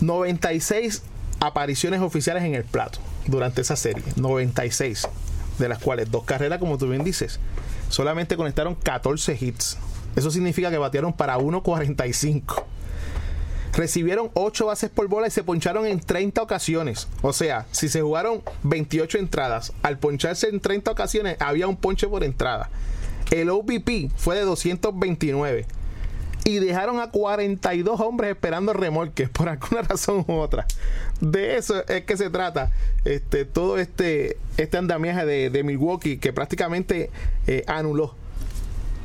[0.00, 1.02] 96
[1.40, 4.02] apariciones oficiales en el plato durante esa serie.
[4.16, 5.08] 96.
[5.58, 7.40] De las cuales dos carreras, como tú bien dices.
[7.88, 9.78] Solamente conectaron 14 hits.
[10.16, 12.64] Eso significa que batearon para 1.45
[13.78, 17.06] recibieron 8 bases por bola y se poncharon en 30 ocasiones.
[17.22, 22.08] O sea, si se jugaron 28 entradas, al poncharse en 30 ocasiones había un ponche
[22.08, 22.70] por entrada.
[23.30, 25.66] El OBP fue de 229
[26.44, 30.66] y dejaron a 42 hombres esperando remolques por alguna razón u otra.
[31.20, 32.72] De eso es que se trata
[33.04, 37.10] este, todo este, este andamiaje de, Milwaukee que prácticamente
[37.46, 38.16] eh, anuló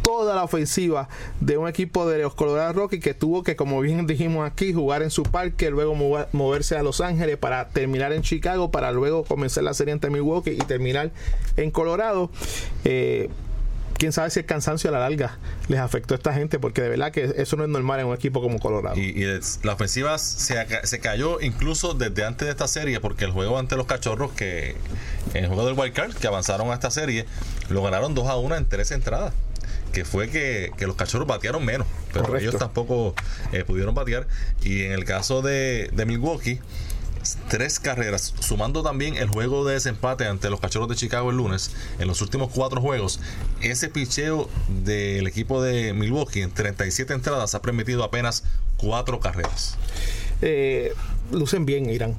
[0.04, 4.06] toda la ofensiva de un equipo de los Colorado Rockies que tuvo que, como bien
[4.06, 5.96] dijimos aquí, jugar en su parque, luego
[6.32, 10.52] moverse a Los Ángeles para terminar en Chicago, para luego comenzar la serie ante Milwaukee
[10.52, 11.12] y terminar
[11.58, 12.30] en Colorado.
[12.84, 13.30] Eh,
[13.98, 15.38] quién sabe si el cansancio a la larga
[15.70, 18.14] les afectó a esta gente, porque de verdad que eso no es normal en un
[18.14, 19.00] equipo como Colorado.
[19.00, 19.24] Y,
[19.64, 23.78] la ofensiva se, se cayó incluso desde antes de esta serie, porque el juego ante
[23.78, 24.76] los cachorros, que
[25.34, 27.26] en el juego del Wild Card, que avanzaron a esta serie,
[27.70, 29.34] lo ganaron 2 a 1 en tres entradas.
[29.94, 32.50] Que fue que, que los cachorros batearon menos, pero Correcto.
[32.50, 33.14] ellos tampoco
[33.52, 34.28] eh, pudieron batear.
[34.64, 36.60] Y en el caso de, de Milwaukee,
[37.48, 41.72] tres carreras, sumando también el juego de desempate ante los cachorros de Chicago el lunes,
[42.00, 43.20] en los últimos cuatro juegos,
[43.62, 44.50] ese picheo
[44.84, 48.44] del equipo de Milwaukee en 37 entradas ha permitido apenas
[48.78, 49.78] cuatro carreras.
[50.42, 50.94] Eh,
[51.32, 52.16] lucen bien, Irán.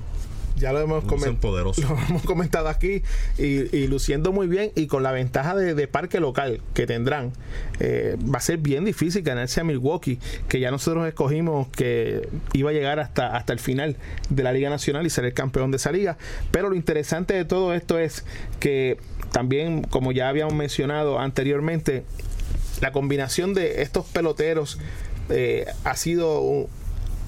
[0.57, 1.85] Ya lo hemos, Lucen comen- poderosos.
[1.90, 3.03] lo hemos comentado aquí
[3.38, 7.33] y, y luciendo muy bien y con la ventaja de, de parque local que tendrán,
[7.81, 12.71] eh, va a ser bien difícil ganarse a Milwaukee, que ya nosotros escogimos que iba
[12.71, 13.97] a llegar hasta, hasta el final
[14.31, 16.17] de la Liga Nacional y ser el campeón de esa liga.
[16.53, 18.25] Pero lo interesante de todo esto es
[18.61, 18.99] que
[19.33, 22.05] también, como ya habíamos mencionado anteriormente,
[22.81, 24.79] la combinación de estos peloteros
[25.31, 26.69] eh, ha sido un-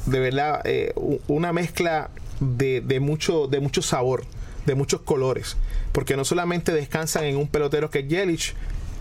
[0.06, 0.92] de verdad eh,
[1.26, 4.24] una mezcla de, de mucho de mucho sabor
[4.66, 5.56] de muchos colores.
[5.92, 8.54] Porque no solamente descansan en un pelotero que es Yelich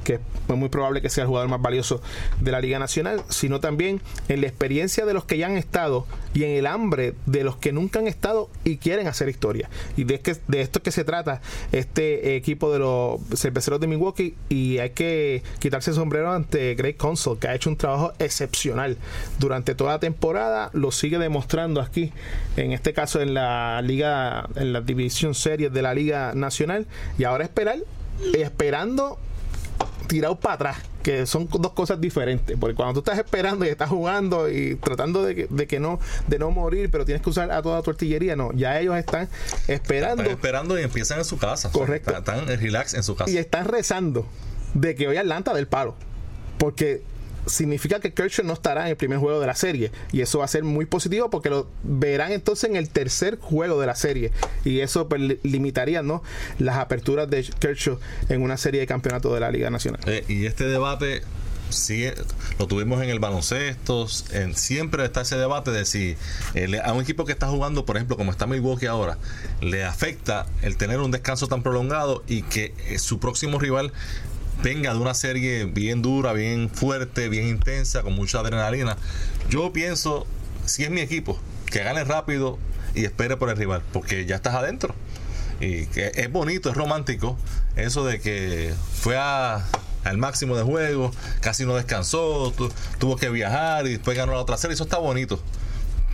[0.06, 2.02] que es muy probable que sea el jugador más valioso
[2.40, 6.06] de la Liga Nacional, sino también en la experiencia de los que ya han estado
[6.34, 9.70] y en el hambre de los que nunca han estado y quieren hacer historia.
[9.98, 11.42] Y de, que, de esto es que se trata
[11.74, 16.96] este equipo de los cerveceros de Milwaukee y hay que quitarse el sombrero ante Greg
[16.96, 18.98] Console, que ha hecho un trabajo excepcional
[19.40, 22.14] durante toda la temporada, lo sigue demostrando aquí,
[22.58, 26.86] en este caso en la Liga, en la División Series de la Liga Nacional,
[27.18, 27.80] y ahora esperar,
[28.34, 29.18] esperando
[30.08, 33.90] tirado para atrás, que son dos cosas diferentes, porque cuando tú estás esperando y estás
[33.90, 37.52] jugando y tratando de que, de que no de no morir, pero tienes que usar
[37.52, 39.30] a toda tu artillería, no, ya ellos están
[39.68, 41.68] esperando Están esperando y empiezan en su casa.
[41.70, 42.18] O sea, Correcto.
[42.18, 43.30] están están relax en su casa.
[43.32, 44.28] y están rezando
[44.74, 45.96] de que hoy Atlanta del palo,
[46.58, 47.04] porque
[47.46, 50.46] significa que Kershaw no estará en el primer juego de la serie y eso va
[50.46, 54.32] a ser muy positivo porque lo verán entonces en el tercer juego de la serie
[54.64, 56.24] y eso pues, li- limitaría ¿no?
[56.60, 60.02] las aperturas de Kershaw en una serie de campeonato de la Liga Nacional.
[60.08, 61.22] Eh, y este debate
[61.70, 62.14] sigue,
[62.60, 66.16] lo tuvimos en el baloncesto, en, siempre está ese debate de si
[66.54, 69.18] eh, a un equipo que está jugando, por ejemplo, como está Milwaukee ahora,
[69.62, 73.92] le afecta el tener un descanso tan prolongado y que eh, su próximo rival
[74.64, 78.98] venga de una serie bien dura, bien fuerte, bien intensa, con mucha adrenalina.
[79.50, 80.26] Yo pienso,
[80.66, 82.58] si es mi equipo, que gane rápido
[82.94, 84.96] y espere por el rival, porque ya estás adentro.
[85.60, 87.38] Y que es bonito, es romántico
[87.76, 89.66] eso de que fue a-
[90.04, 94.40] al máximo de juego, casi no descansó, tu- tuvo que viajar y después ganó la
[94.40, 94.74] otra serie.
[94.76, 95.42] Eso está bonito.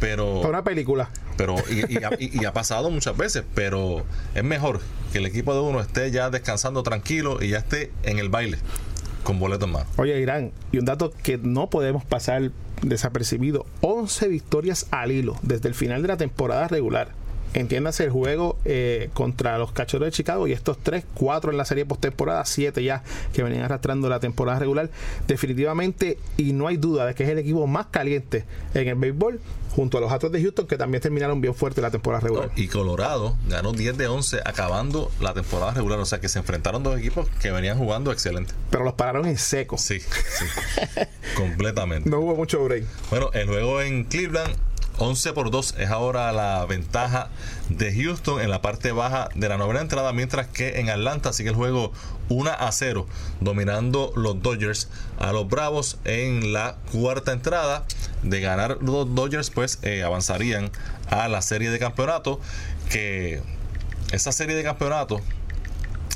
[0.01, 1.09] Pero, Para una película.
[1.37, 4.03] pero y, y ha, y- y ha pasado muchas veces, pero
[4.35, 4.81] es mejor
[5.13, 8.57] que el equipo de uno esté ya descansando tranquilo y ya esté en el baile
[9.23, 9.85] con boleto en mano.
[9.97, 12.49] Oye, Irán, y un dato que no podemos pasar
[12.81, 17.09] desapercibido, 11 victorias al hilo desde el final de la temporada regular.
[17.53, 21.65] Entiéndase el juego eh, contra los Cachorros de Chicago y estos 3, 4 en la
[21.65, 24.89] serie postemporada, 7 ya que venían arrastrando la temporada regular.
[25.27, 29.39] Definitivamente, y no hay duda de que es el equipo más caliente en el béisbol,
[29.71, 32.51] junto a los Astros de Houston, que también terminaron bien fuerte la temporada regular.
[32.55, 35.99] Y Colorado ganó 10 de 11 acabando la temporada regular.
[35.99, 38.53] O sea que se enfrentaron dos equipos que venían jugando excelente.
[38.69, 39.77] Pero los pararon en seco.
[39.77, 40.45] Sí, sí.
[41.35, 42.09] completamente.
[42.09, 42.85] No hubo mucho break.
[43.09, 44.55] Bueno, el juego en Cleveland,
[45.01, 47.29] 11 por 2 es ahora la ventaja
[47.69, 51.49] de Houston en la parte baja de la novena entrada, mientras que en Atlanta sigue
[51.49, 51.91] el juego
[52.29, 53.07] 1 a 0,
[53.39, 57.83] dominando los Dodgers a los Bravos en la cuarta entrada.
[58.21, 60.69] De ganar los Dodgers, pues eh, avanzarían
[61.09, 62.39] a la serie de campeonato,
[62.91, 63.41] que
[64.11, 65.19] esa serie de campeonato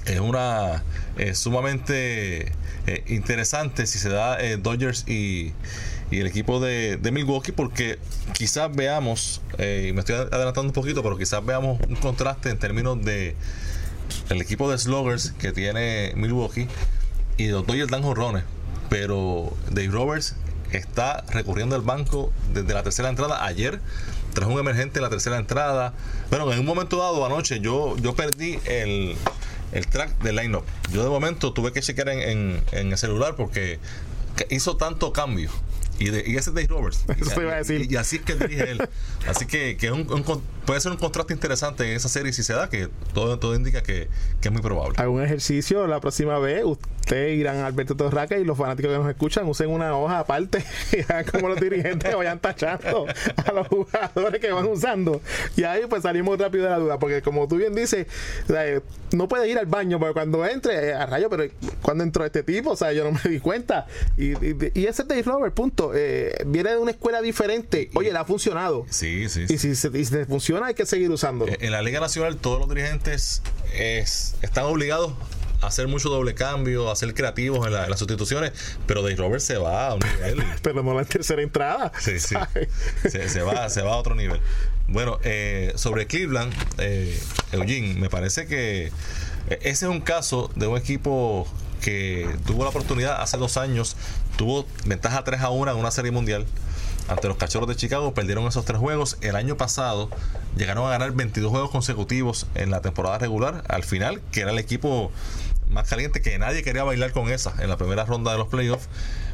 [0.05, 0.83] es una
[1.17, 2.51] eh, sumamente
[2.85, 5.53] eh, interesante si se da Dodgers y,
[6.15, 7.99] y el equipo de, Milwaukee porque
[8.33, 13.03] quizás veamos eh, me estoy adelantando un poquito pero quizás veamos un contraste en términos
[13.03, 13.35] de
[14.29, 16.67] el equipo de sluggers que tiene Milwaukee
[17.37, 18.43] y los Dodgers dan jorrones
[18.89, 20.35] pero Dave Roberts
[20.71, 23.79] está recurriendo al banco desde la tercera entrada ayer
[24.33, 25.93] tras un emergente en la tercera entrada
[26.29, 29.15] bueno en un momento dado anoche yo yo perdí el
[29.71, 30.63] el track del line-up.
[30.93, 33.79] Yo de momento tuve que chequear en, en- en el celular porque
[34.49, 35.49] hizo tanto cambio
[35.99, 37.05] Y, de, y ese es Dave Roberts.
[37.17, 37.87] Eso y, te iba a decir.
[37.89, 38.89] Y, y así es que dirige él.
[39.27, 40.23] Así que, que es un, un
[40.65, 43.81] puede ser un contraste interesante en esa serie si se da, que todo, todo indica
[43.81, 44.07] que,
[44.41, 45.07] que es muy probable.
[45.07, 46.63] Un ejercicio la próxima vez.
[46.65, 50.63] Usted irán a Alberto Torraca y los fanáticos que nos escuchan usen una hoja aparte
[50.91, 53.05] y como los dirigentes vayan tachando
[53.45, 55.21] a los jugadores que van usando.
[55.55, 56.99] Y ahí pues salimos rápido de la duda.
[56.99, 58.07] Porque como tú bien dices,
[58.45, 58.81] o sea,
[59.11, 61.43] no puedes ir al baño porque cuando entre, eh, a rayo, pero
[61.81, 63.85] cuando entró este tipo, o sea, yo no me di cuenta.
[64.17, 65.84] Y, y, y ese es Dave Robert, punto.
[65.93, 67.89] Eh, viene de una escuela diferente.
[67.93, 68.85] Oye, le ha funcionado.
[68.89, 69.45] Sí, sí.
[69.49, 71.51] Y si, se- y si te funciona, hay que seguir usándolo.
[71.51, 73.41] Eh, En la Liga Nacional todos los dirigentes
[73.73, 75.13] es- están obligados
[75.61, 78.51] a hacer mucho doble cambio, a ser creativos en, la- en las sustituciones,
[78.87, 80.43] pero Dave Roberts se va a un nivel.
[80.61, 81.91] Pero no la tercera entrada.
[81.99, 82.35] Sí, sí.
[83.09, 84.39] Se, se va, se va a otro nivel.
[84.87, 87.17] Bueno, eh, sobre Cleveland, eh,
[87.53, 88.91] Eugene, me parece que
[89.49, 91.47] ese es un caso de un equipo
[91.81, 93.95] que tuvo la oportunidad hace dos años,
[94.37, 96.45] tuvo ventaja 3 a 1 en una serie mundial
[97.07, 99.17] ante los cachorros de Chicago, perdieron esos tres juegos.
[99.21, 100.09] El año pasado
[100.57, 104.57] llegaron a ganar 22 juegos consecutivos en la temporada regular, al final, que era el
[104.57, 105.11] equipo
[105.69, 108.87] más caliente que nadie quería bailar con esa en la primera ronda de los playoffs.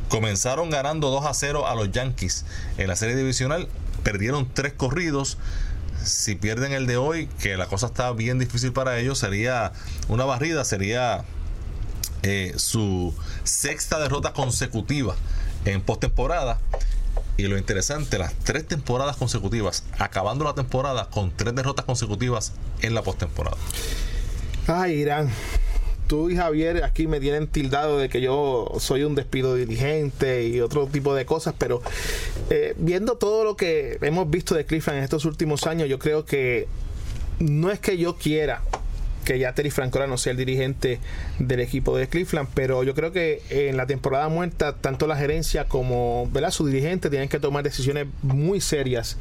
[0.10, 2.45] Comenzaron ganando 2 a 0 a los Yankees
[2.78, 3.70] en la serie divisional,
[4.04, 5.38] perdieron tres corridos.
[6.04, 9.72] Si pierden el de hoy, que la cosa está bien difícil para ellos, sería
[10.10, 11.24] una barrida, sería
[12.24, 13.13] eh, su
[13.43, 15.15] sexta derrota consecutiva
[15.65, 16.59] en postemporada.
[17.38, 22.93] Y lo interesante, las tres temporadas consecutivas, acabando la temporada con tres derrotas consecutivas en
[22.93, 23.57] la postemporada.
[24.67, 25.30] Ay, Irán.
[26.07, 30.59] Tú y Javier aquí me tienen tildado de que yo soy un despido dirigente y
[30.59, 31.82] otro tipo de cosas, pero
[32.49, 36.26] eh, viendo todo lo que hemos visto de Cleveland en estos últimos años, yo creo
[36.26, 36.67] que
[37.39, 38.61] no es que yo quiera
[39.32, 40.99] que ya Terry Francona no sea el dirigente
[41.39, 45.69] del equipo de Cleveland, pero yo creo que en la temporada muerta, tanto la gerencia
[45.69, 46.51] como ¿verdad?
[46.51, 49.15] su dirigente tienen que tomar decisiones muy serias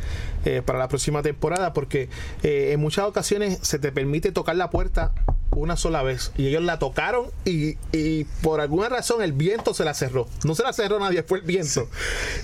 [0.45, 2.09] eh, para la próxima temporada, porque
[2.43, 5.13] eh, en muchas ocasiones se te permite tocar la puerta
[5.53, 9.85] una sola vez y ellos la tocaron y, y por alguna razón el viento se
[9.85, 10.27] la cerró.
[10.43, 11.89] No se la cerró nadie, fue el viento.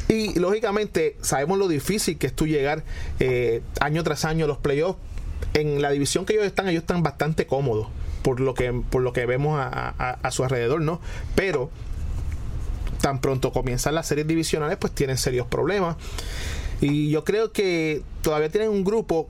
[0.07, 2.85] Y lógicamente sabemos lo difícil que es tú llegar
[3.19, 5.01] eh, año tras año a los playoffs
[5.55, 7.89] en la división que ellos están, ellos están bastante cómodos
[8.23, 11.01] por lo que por lo que vemos a, a- a su alrededor, ¿no?
[11.35, 11.71] Pero
[13.01, 15.97] tan pronto comienzan las series divisionales, pues tienen serios problemas.
[16.81, 19.29] Y yo creo que todavía tienen un grupo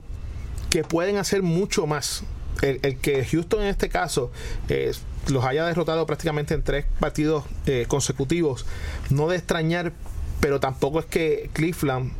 [0.69, 2.23] que pueden hacer mucho más.
[2.61, 4.31] El, que Houston en este caso
[4.67, 4.91] eh,
[5.27, 8.65] los haya derrotado prácticamente en tres partidos eh, consecutivos,
[9.11, 9.93] no de extrañar,
[10.41, 12.13] pero tampoco es que Cleveland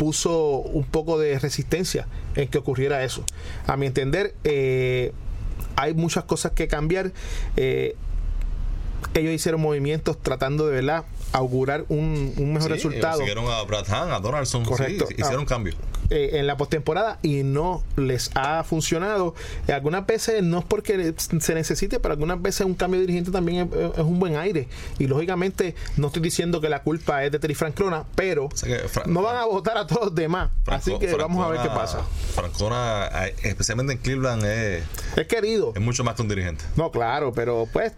[0.00, 3.22] puso un poco de resistencia en que ocurriera eso.
[3.66, 5.12] A mi entender, eh,
[5.76, 7.12] hay muchas cosas que cambiar.
[7.58, 7.96] Eh,
[9.12, 13.84] ellos hicieron movimientos tratando de verdad augurar un, un mejor Sí, resultado Siguieron a Brad
[13.92, 14.64] Hahn, a Donaldson.
[14.64, 15.46] sí, hicieron Ah.
[15.46, 15.74] cambio.
[16.10, 19.34] Eh, en la postemporada y no les ha funcionado.
[19.68, 23.30] Eh, algunas veces no es porque se necesite, pero algunas veces un cambio de dirigente
[23.30, 24.68] también es, es un buen aire.
[24.98, 28.80] Y lógicamente no estoy diciendo que la culpa es de Terry Francona, pero O sea
[29.06, 30.50] no van a votar a todos los demás.
[30.64, 32.00] Franco- Así que vamos a ver qué pasa.
[32.34, 34.82] Francona, eh, especialmente en Cleveland, es,
[35.16, 35.72] Es querido.
[35.74, 36.64] es mucho más que un dirigente.
[36.76, 37.92] No, claro, pero pues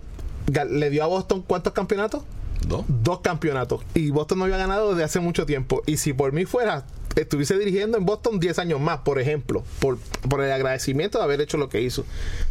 [0.69, 2.23] le dio a Boston cuántos campeonatos?
[2.67, 3.83] Dos campeonatos.
[3.95, 5.83] Y Boston no había ganado desde hace mucho tiempo.
[5.87, 6.85] Y si por mí fuera,
[7.17, 9.99] estuviese dirigiendo en Boston 10 años más, por ejemplo, por,
[10.29, 12.05] por el agradecimiento de haber hecho lo que hizo.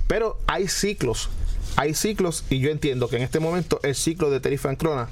[0.07, 1.29] Pero hay ciclos.
[1.77, 5.07] Hay ciclos y yo entiendo que en este momento el ciclo de Terry Francona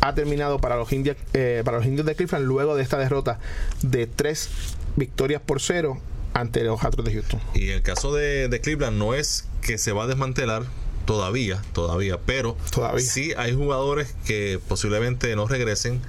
[0.00, 3.38] ha terminado para los indios, eh, para los indios de Cleveland luego de esta derrota
[3.82, 4.50] de tres
[4.96, 5.98] victorias por cero
[6.34, 7.40] ante los Astros de Houston.
[7.54, 10.64] Y el caso de, de Cleveland no es que se va a desmantelar
[11.06, 13.00] todavía, todavía, pero Todavía.
[13.00, 16.02] sí hay jugadores que posiblemente no regresen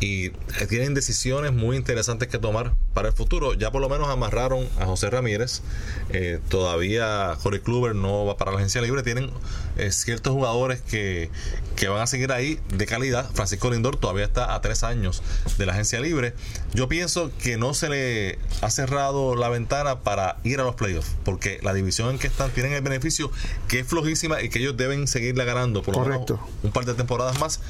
[0.00, 0.30] y
[0.68, 3.54] tienen decisiones muy interesantes que tomar para el futuro.
[3.54, 5.62] Ya por lo menos amarraron a José Ramírez.
[6.10, 9.02] Eh, todavía Corey Kluber no va para la agencia libre.
[9.02, 9.30] Tienen
[9.76, 11.30] eh, ciertos jugadores que,
[11.76, 13.30] que van a seguir ahí de calidad.
[13.34, 15.22] Francisco Lindor todavía está a tres años
[15.58, 16.34] de la agencia libre.
[16.72, 21.16] Yo pienso que no se le ha cerrado la ventana para ir a los playoffs,
[21.24, 23.30] porque la división en que están tienen el beneficio
[23.68, 26.48] que es flojísima y que ellos deben seguirla ganando por lo menos Correcto.
[26.62, 27.60] un par de temporadas más.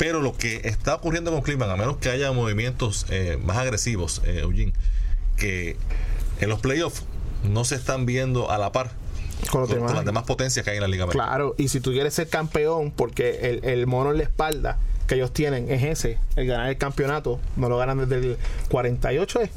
[0.00, 4.22] Pero lo que está ocurriendo con Cleveland, a menos que haya movimientos eh, más agresivos,
[4.24, 4.72] eh, Eugene,
[5.36, 5.76] que
[6.40, 7.04] en los playoffs
[7.44, 8.92] no se están viendo a la par
[9.50, 11.28] Con las demás potencias que hay en la Liga Americana.
[11.28, 15.16] Claro, y si tú quieres ser campeón, porque el, el mono en la espalda que
[15.16, 18.38] ellos tienen es ese, el ganar el campeonato, no lo ganan desde el
[18.70, 19.50] 48, ¿eh?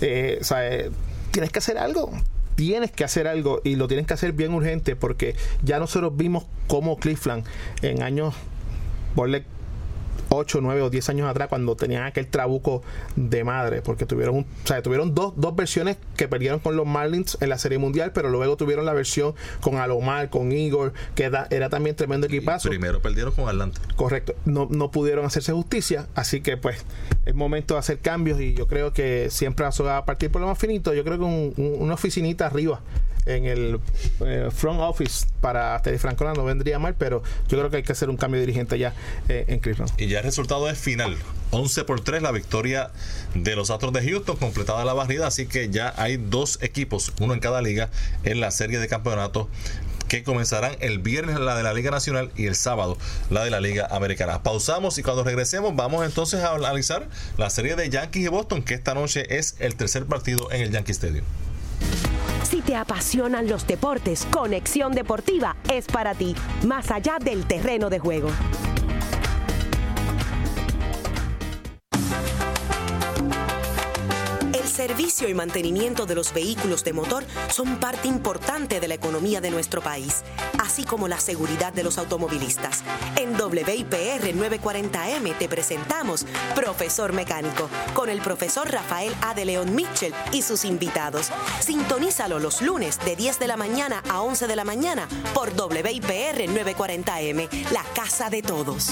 [0.00, 0.90] Eh, o sea, eh,
[1.30, 2.10] tienes que hacer algo.
[2.56, 6.44] Tienes que hacer algo y lo tienes que hacer bien urgente porque ya nosotros vimos
[6.66, 7.44] cómo Cleveland
[7.82, 8.34] en años,
[9.14, 9.44] ponle
[10.36, 12.82] 8, 9 o 10 años atrás cuando tenían aquel trabuco
[13.16, 16.86] de madre, porque tuvieron, un- o sea, tuvieron dos, dos versiones que perdieron con los
[16.86, 21.30] Marlins en la Serie Mundial, pero luego tuvieron la versión con Alomar, con Igor, que
[21.30, 22.68] da- era también tremendo equipazo.
[22.68, 23.80] Primero perdieron con Atlanta.
[23.96, 26.84] Correcto, no, no pudieron hacerse justicia, así que pues
[27.24, 30.46] es momento de hacer cambios y yo creo que siempre va a partir por lo
[30.46, 32.80] más finito, yo creo que un- un- una oficinita arriba
[33.26, 33.80] en el
[34.24, 37.92] eh, front office para Teddy Francona no vendría mal, pero yo creo que hay que
[37.92, 38.94] hacer un cambio de dirigente ya
[39.28, 39.92] eh, en Cleveland.
[39.98, 41.16] Y ya el resultado es final.
[41.50, 42.90] 11 por 3 la victoria
[43.34, 45.26] de los Astros de Houston, completada la barrida.
[45.26, 47.90] Así que ya hay dos equipos, uno en cada liga,
[48.24, 49.48] en la serie de campeonatos
[50.08, 52.96] que comenzarán el viernes la de la Liga Nacional y el sábado
[53.30, 54.42] la de la Liga Americana.
[54.42, 57.08] Pausamos y cuando regresemos vamos entonces a analizar
[57.38, 60.70] la serie de Yankees y Boston, que esta noche es el tercer partido en el
[60.70, 61.24] Yankee Stadium.
[62.42, 67.98] Si te apasionan los deportes, Conexión Deportiva es para ti, más allá del terreno de
[67.98, 68.28] juego.
[74.76, 79.50] Servicio y mantenimiento de los vehículos de motor son parte importante de la economía de
[79.50, 80.22] nuestro país,
[80.58, 82.84] así como la seguridad de los automovilistas.
[83.16, 89.32] En WIPR 940M te presentamos Profesor Mecánico con el profesor Rafael A.
[89.32, 91.30] de León Mitchell y sus invitados.
[91.60, 96.50] Sintonízalo los lunes de 10 de la mañana a 11 de la mañana por WIPR
[96.50, 98.90] 940M, la casa de todos.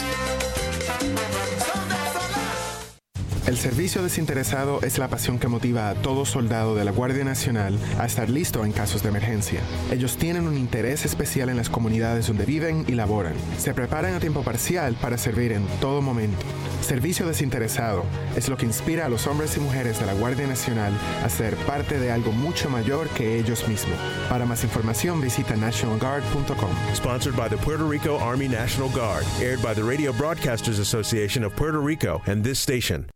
[3.46, 7.78] El servicio desinteresado es la pasión que motiva a todo soldado de la Guardia Nacional
[7.98, 9.60] a estar listo en casos de emergencia.
[9.92, 13.34] Ellos tienen un interés especial en las comunidades donde viven y laboran.
[13.58, 16.40] Se preparan a tiempo parcial para servir en todo momento.
[16.80, 20.94] Servicio desinteresado es lo que inspira a los hombres y mujeres de la Guardia Nacional
[21.22, 23.98] a ser parte de algo mucho mayor que ellos mismos.
[24.30, 26.70] Para más información visita nationalguard.com.
[26.94, 31.54] Sponsored by the Puerto Rico Army National Guard, aired by the Radio Broadcasters Association of
[31.54, 33.06] Puerto Rico and this station.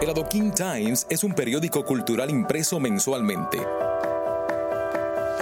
[0.00, 3.58] El Adoquin Times es un periódico cultural impreso mensualmente.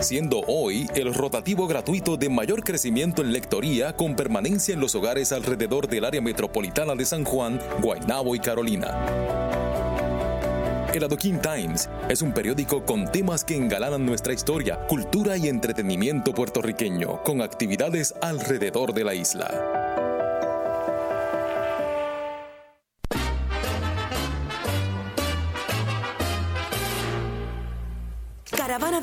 [0.00, 5.30] Siendo hoy el rotativo gratuito de mayor crecimiento en lectoría con permanencia en los hogares
[5.30, 8.98] alrededor del área metropolitana de San Juan, Guaynabo y Carolina.
[10.92, 16.34] El Adoquin Times es un periódico con temas que engalanan nuestra historia, cultura y entretenimiento
[16.34, 19.87] puertorriqueño, con actividades alrededor de la isla.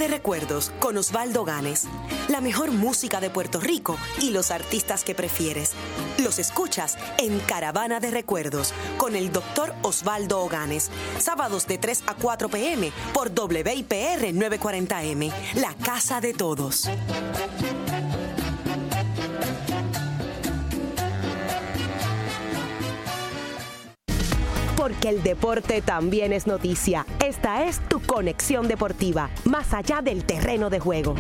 [0.08, 1.88] Recuerdos con Osvaldo Ganes.
[2.30, 5.74] La mejor música de Puerto Rico y los artistas que prefieres.
[6.24, 10.92] Los escuchas en Caravana de Recuerdos con el doctor Osvaldo Oganes.
[11.20, 15.32] Sábados de 3 a 4 pm por WIPR 940M.
[15.56, 16.90] La casa de todos.
[24.86, 27.08] Porque el deporte también es noticia.
[27.26, 31.16] Esta es tu conexión deportiva, más allá del terreno de juego.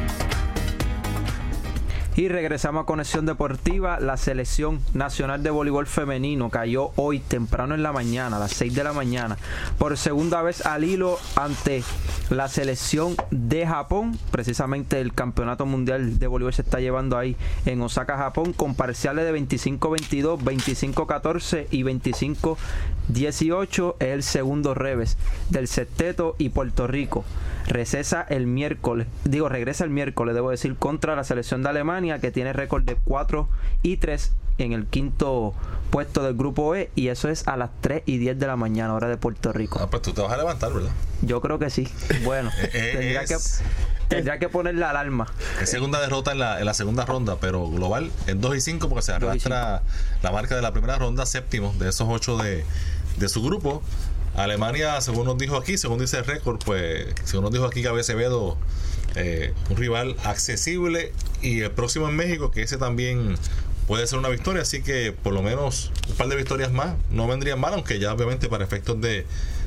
[2.17, 3.99] Y regresamos a Conexión Deportiva.
[3.99, 8.73] La selección nacional de voleibol femenino cayó hoy temprano en la mañana, a las 6
[8.73, 9.37] de la mañana,
[9.77, 11.83] por segunda vez al hilo ante
[12.29, 14.17] la selección de Japón.
[14.31, 17.35] Precisamente el campeonato mundial de voleibol se está llevando ahí
[17.65, 23.95] en Osaka, Japón, con parciales de 25-22, 25-14 y 25-18.
[23.99, 25.17] Es el segundo revés
[25.49, 27.25] del sexteto y Puerto Rico
[27.67, 32.31] recesa el miércoles, digo, regresa el miércoles, debo decir, contra la selección de Alemania que
[32.31, 33.47] tiene récord de 4
[33.83, 35.53] y 3 en el quinto
[35.89, 38.93] puesto del grupo E y eso es a las 3 y 10 de la mañana,
[38.93, 39.79] hora de Puerto Rico.
[39.81, 40.91] Ah, pues tú te vas a levantar, ¿verdad?
[41.21, 41.87] Yo creo que sí.
[42.23, 43.61] Bueno, Eh, tendría, que, es-
[44.07, 45.27] tendría que poner la alarma.
[45.61, 48.87] Es segunda derrota en la, en la segunda ronda, pero global en 2 y 5
[48.87, 49.81] porque se arrastra
[50.21, 52.63] la marca de la primera ronda, séptimo de esos 8 de,
[53.17, 53.81] de su grupo.
[54.35, 58.01] Alemania, según nos dijo aquí, según dice el récord, pues, según nos dijo aquí Gabriel
[58.01, 58.57] Acevedo,
[59.15, 61.11] eh, un rival accesible
[61.41, 63.35] y el próximo en México, que ese también
[63.87, 67.27] puede ser una victoria, así que por lo menos un par de victorias más no
[67.27, 69.25] vendrían mal, aunque ya obviamente para efectos de,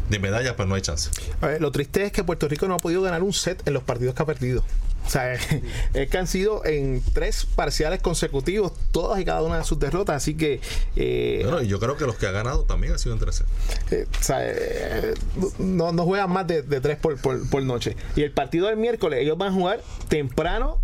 [0.09, 1.11] de medalla, pues no hay chance.
[1.41, 3.75] A ver, lo triste es que Puerto Rico no ha podido ganar un set en
[3.75, 4.65] los partidos que ha perdido.
[5.09, 5.33] O sea,
[5.95, 10.17] es que han sido en tres parciales consecutivos, todas y cada una de sus derrotas.
[10.17, 10.61] Así que,
[10.97, 13.45] eh, Bueno, y yo creo que los que ha ganado también han sido en 13.
[13.91, 15.15] eh, o sea, eh,
[15.59, 17.97] no, no juegan más de, de tres por, por- por noche.
[18.17, 20.79] Y el partido del miércoles, ellos van a jugar temprano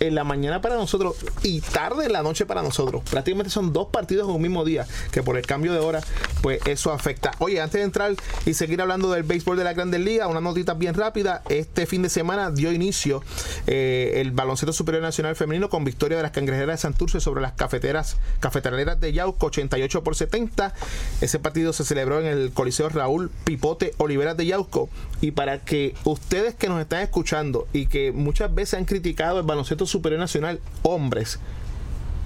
[0.00, 3.02] en la mañana para nosotros y tarde en la noche para nosotros.
[3.08, 6.00] Prácticamente son dos partidos en un mismo día, que por el cambio de hora,
[6.42, 7.32] pues eso afecta.
[7.38, 8.14] Oye, antes de entrar
[8.46, 11.42] y seguir hablando del béisbol de la Grandes Ligas, una notita bien rápida.
[11.48, 13.22] Este fin de semana dio inicio
[13.66, 17.52] eh, el baloncesto superior nacional femenino con victoria de las cangrejeras de Santurce sobre las
[17.52, 20.74] cafeteras, cafetaleras de Yauco, 88 por 70.
[21.20, 24.88] Ese partido se celebró en el Coliseo Raúl Pipote Oliveras de Yauco.
[25.20, 29.46] Y para que ustedes que nos están escuchando y que muchas veces han criticado el
[29.46, 31.38] baloncesto superior nacional, hombres,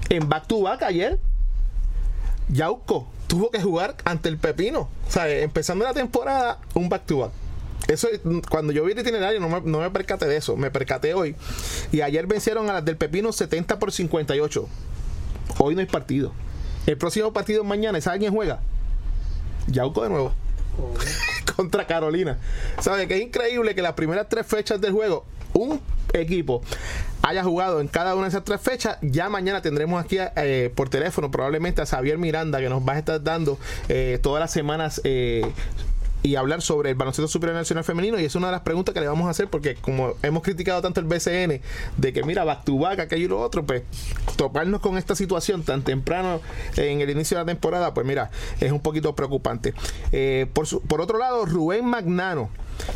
[0.09, 1.19] en back to back ayer,
[2.49, 4.87] Yauco tuvo que jugar ante el Pepino.
[5.07, 7.31] O sea, empezando la temporada, un back to back.
[7.87, 8.07] Eso,
[8.49, 10.55] cuando yo vi el itinerario, no me, no me percaté de eso.
[10.55, 11.35] Me percaté hoy.
[11.91, 14.67] Y ayer vencieron a las del Pepino 70 por 58.
[15.59, 16.31] Hoy no hay partido.
[16.87, 17.99] El próximo partido es mañana.
[18.01, 18.59] ¿Sabe quién juega?
[19.67, 20.33] Yauco de nuevo.
[21.55, 22.39] Contra Carolina.
[22.79, 25.25] ¿Sabe que es increíble que las primeras tres fechas del juego,
[25.55, 25.79] un
[26.13, 26.61] equipo
[27.23, 28.97] haya jugado en cada una de esas tres fechas.
[29.01, 32.99] Ya mañana tendremos aquí eh, por teléfono probablemente a Xavier Miranda que nos va a
[32.99, 33.57] estar dando
[33.89, 35.43] eh, todas las semanas eh,
[36.21, 38.99] y hablar sobre el baloncesto superior nacional femenino y es una de las preguntas que
[39.01, 41.61] le vamos a hacer porque como hemos criticado tanto el BCN
[41.97, 43.83] de que mira back to back aquello y lo otro pues
[44.35, 46.41] toparnos con esta situación tan temprano
[46.77, 49.75] en el inicio de la temporada pues mira es un poquito preocupante
[50.53, 52.49] por, su- por otro lado Rubén Magnano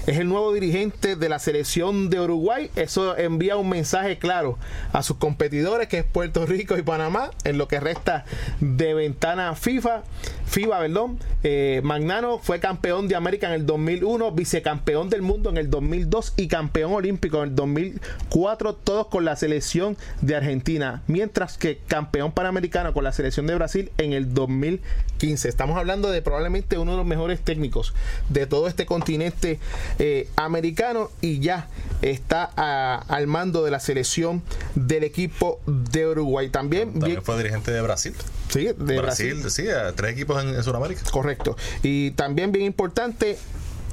[0.07, 2.71] es el nuevo dirigente de la selección de Uruguay.
[2.75, 4.57] Eso envía un mensaje claro
[4.93, 8.25] a sus competidores, que es Puerto Rico y Panamá, en lo que resta
[8.59, 10.03] de ventana FIFA.
[10.49, 11.19] FIBA, perdón.
[11.43, 16.33] Eh, Magnano fue campeón de América en el 2001, vicecampeón del mundo en el 2002
[16.37, 22.31] y campeón olímpico en el 2004, todos con la selección de Argentina, mientras que campeón
[22.31, 25.47] panamericano con la selección de Brasil en el 2015.
[25.49, 27.93] Estamos hablando de probablemente uno de los mejores técnicos
[28.29, 29.59] de todo este continente
[29.99, 31.67] eh, americano y ya
[32.01, 34.41] está a- al mando de la selección
[34.75, 36.49] del equipo de Uruguay.
[36.49, 38.13] También, También bien- fue dirigente de Brasil.
[38.49, 39.65] Sí, de Brasil, Brasil.
[39.65, 41.01] sí, a tres equipos en, en Sudamérica.
[41.11, 41.55] Correcto.
[41.83, 43.37] Y también bien importante,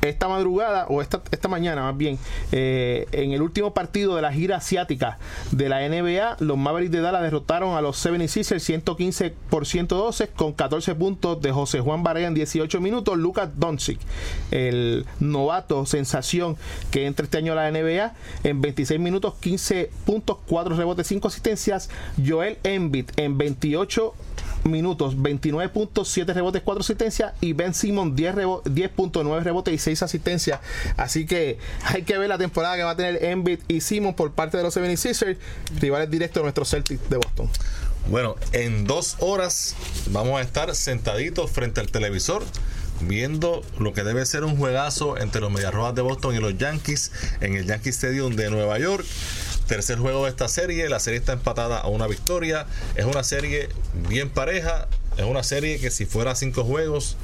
[0.08, 2.18] esta madrugada, o esta, esta mañana más bien,
[2.52, 5.18] eh, en el último partido de la gira asiática
[5.50, 10.52] de la NBA, los Mavericks de Dallas derrotaron a los 76ers 115 por 112 con
[10.52, 13.16] 14 puntos de José Juan Varela en 18 minutos.
[13.16, 14.00] Lucas Doncic,
[14.50, 16.56] el novato sensación
[16.90, 21.28] que entra este año a la NBA, en 26 minutos 15 puntos, 4 rebotes, 5
[21.28, 21.90] asistencias.
[22.24, 24.14] Joel Embiid en 28
[24.68, 29.78] minutos, 29 puntos, 7 rebotes, 4 asistencias y Ben Simon 10 rebo- 10.9 rebotes y
[29.78, 30.60] 6 asistencias.
[30.96, 34.32] Así que hay que ver la temporada que va a tener Embiid y Simon por
[34.32, 35.36] parte de los 76ers,
[35.80, 37.48] rivales directos de nuestros Celtics de Boston.
[38.10, 39.74] Bueno, en dos horas
[40.10, 42.44] vamos a estar sentaditos frente al televisor
[43.00, 46.56] viendo lo que debe ser un juegazo entre los Medias Rojas de Boston y los
[46.56, 49.04] Yankees en el Yankee Stadium de Nueva York.
[49.66, 52.66] Tercer juego de esta serie, la serie está empatada a una victoria.
[52.94, 53.68] Es una serie
[54.08, 54.86] bien pareja,
[55.16, 57.16] es una serie que si fuera a cinco juegos,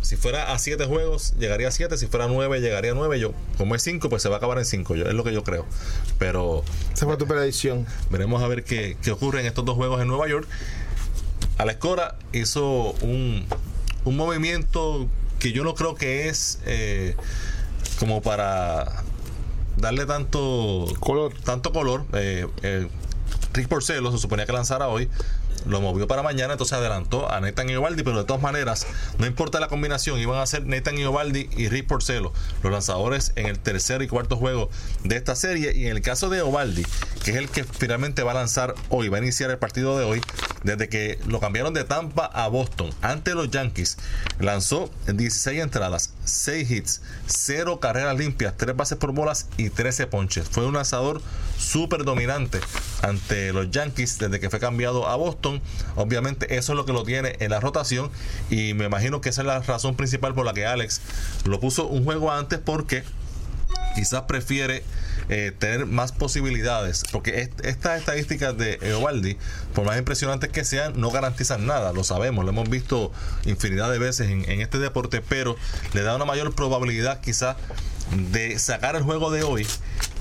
[0.00, 1.98] si fuera a siete juegos, llegaría a siete.
[1.98, 3.18] Si fuera a nueve, llegaría a nueve.
[3.20, 4.94] Yo, como es cinco, pues se va a acabar en cinco.
[4.94, 5.66] Yo, es lo que yo creo.
[6.18, 7.86] Pero Esa fue tu predicción.
[8.08, 10.48] veremos a ver qué, qué ocurre en estos dos juegos en Nueva York.
[11.58, 13.44] Alex Cora hizo un,
[14.04, 15.08] un movimiento
[15.40, 17.16] que yo no creo que es eh,
[17.98, 19.02] como para
[19.78, 21.32] darle tanto Color.
[21.44, 22.04] Tanto color.
[22.12, 22.88] Eh, eh,
[23.52, 25.08] Rick Porcelo se suponía que lanzara hoy.
[25.66, 28.86] Lo movió para mañana, entonces adelantó a Nathan Iovaldi, pero de todas maneras,
[29.18, 32.32] no importa la combinación, iban a ser Nathan Iovaldi y Rick Porcelo,
[32.62, 34.70] los lanzadores en el tercer y cuarto juego
[35.04, 35.74] de esta serie.
[35.76, 36.84] Y en el caso de Iovaldi,
[37.24, 40.04] que es el que finalmente va a lanzar hoy, va a iniciar el partido de
[40.04, 40.20] hoy,
[40.62, 43.98] desde que lo cambiaron de Tampa a Boston ante los Yankees,
[44.40, 50.48] lanzó 16 entradas, 6 hits, 0 carreras limpias, 3 bases por bolas y 13 ponches.
[50.48, 51.22] Fue un lanzador
[51.58, 52.60] súper dominante
[53.02, 55.47] ante los Yankees desde que fue cambiado a Boston.
[55.96, 58.10] Obviamente eso es lo que lo tiene en la rotación
[58.50, 61.00] y me imagino que esa es la razón principal por la que Alex
[61.44, 63.04] lo puso un juego antes porque
[63.94, 64.82] quizás prefiere
[65.28, 69.36] eh, tener más posibilidades, porque est- estas estadísticas de Eovaldi,
[69.74, 73.12] por más impresionantes que sean, no garantizan nada, lo sabemos, lo hemos visto
[73.44, 75.56] infinidad de veces en, este deporte, pero
[75.92, 77.56] le da una mayor probabilidad quizás
[78.32, 79.66] de sacar el juego de hoy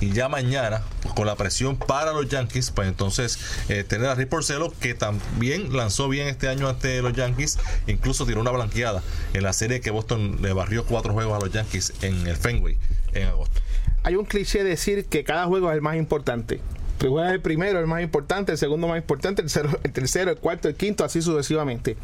[0.02, 0.82] y ya mañana
[1.16, 3.40] con la presión para los Yankees pues entonces
[3.70, 8.26] eh, tener a Rick Porcello que también lanzó bien este año ante los Yankees incluso
[8.26, 9.02] tiró una blanqueada
[9.34, 12.78] en la serie que Boston le barrió cuatro juegos a los Yankees en el Fenway
[13.14, 13.62] en agosto
[14.08, 16.62] Hay un cliché decir que cada juego es el más importante.
[16.98, 20.32] Tú juegas el primero, el más importante, el segundo más importante, el tercero, el tercero,
[20.32, 21.98] el cuarto, el quinto, así sucesivamente.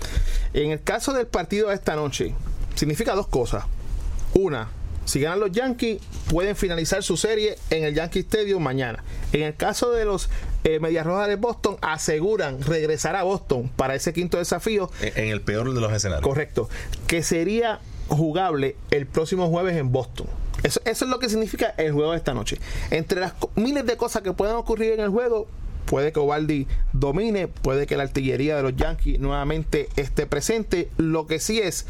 [0.54, 2.36] En el caso del partido de esta noche,
[2.76, 3.64] significa dos cosas.
[4.34, 4.68] Una,
[5.06, 9.02] Si ganan los Yankees, pueden finalizar su serie en el Yankee Stadium mañana.
[9.32, 10.30] En el caso de los
[10.66, 14.92] eh, Medias Rojas de Boston, aseguran regresar a Boston para ese quinto desafío.
[15.02, 16.28] En el peor de los escenarios.
[16.28, 16.68] Correcto.
[17.08, 17.80] Que sería
[18.10, 20.28] jugable el próximo jueves en Boston.
[20.64, 22.58] Eso, eso es lo que significa el juego de esta noche.
[22.90, 25.48] Entre las miles de cosas que pueden ocurrir en el juego,
[25.86, 30.90] puede que Ovaldi domine, puede que la artillería de los Yankees nuevamente esté presente.
[30.98, 31.86] Lo que sí es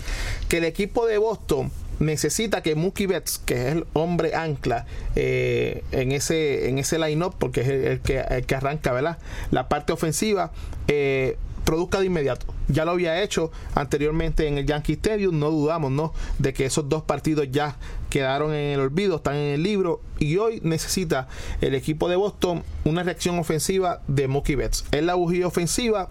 [0.50, 5.84] que el equipo de Boston necesita que Mookie Betts, que es el hombre ancla eh,
[5.92, 9.20] en ese en ese line-up, porque es el, el que, el que arranca ¿verdad?
[9.52, 10.52] la parte ofensiva,
[10.88, 12.46] eh, produzca de inmediato.
[12.68, 16.14] Ya lo había hecho anteriormente en el Yankee Stadium, no dudamos ¿no?
[16.40, 17.76] de que esos dos partidos ya
[18.10, 21.28] quedaron en el olvido, están en el libro y hoy necesita
[21.62, 24.86] el equipo de Boston una reacción ofensiva de Mookie Betts.
[24.92, 26.10] Es la bujía ofensiva.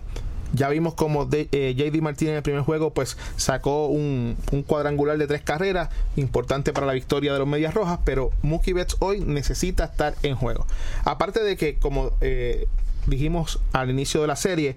[0.55, 4.37] Ya vimos como de- eh, JD Martínez en el primer juego pues sacó un,
[4.67, 8.97] cuadrangular de tres carreras, importante para la victoria de los Medias Rojas, pero Mookie Betts
[8.99, 10.67] hoy necesita estar en juego.
[11.05, 12.67] Aparte de que como eh,
[13.07, 14.77] dijimos al inicio de la serie,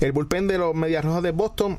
[0.00, 1.78] el bullpen de los Medias Rojas de Boston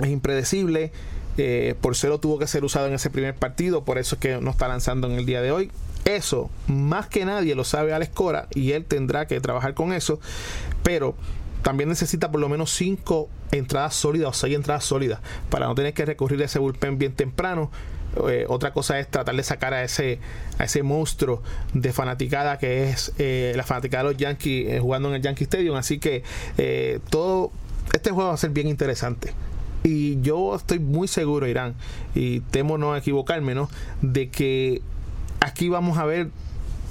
[0.00, 0.92] es impredecible.
[1.40, 4.40] Eh, por cero tuvo que ser usado en ese primer partido, por eso es que
[4.40, 5.70] no está lanzando en el día de hoy.
[6.04, 10.18] Eso, más que nadie lo sabe Alex Cora y él tendrá que trabajar con eso,
[10.82, 11.14] pero
[11.62, 15.20] también necesita por lo menos cinco entradas sólidas o seis entradas sólidas
[15.50, 17.70] para no tener que recurrir a ese bullpen bien temprano.
[18.28, 20.18] Eh, otra cosa es tratar de sacar a ese
[20.58, 21.42] a ese monstruo
[21.74, 25.44] de fanaticada que es eh, la fanaticada de los Yankees eh, jugando en el Yankee
[25.44, 26.24] Stadium así que
[27.10, 27.52] todo
[27.92, 29.34] este juego va a ser bien interesante
[29.84, 31.74] y yo estoy muy seguro Irán
[32.14, 33.68] y temo no equivocarme ¿no?
[34.00, 34.82] de que
[35.40, 36.30] aquí vamos a ver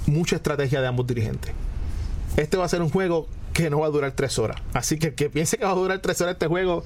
[0.06, 1.52] mucha estrategia de ambos dirigentes
[2.36, 3.26] este va a ser un juego
[3.58, 4.60] que no va a durar tres horas.
[4.72, 6.84] Así que el que piense que va a durar tres horas este juego,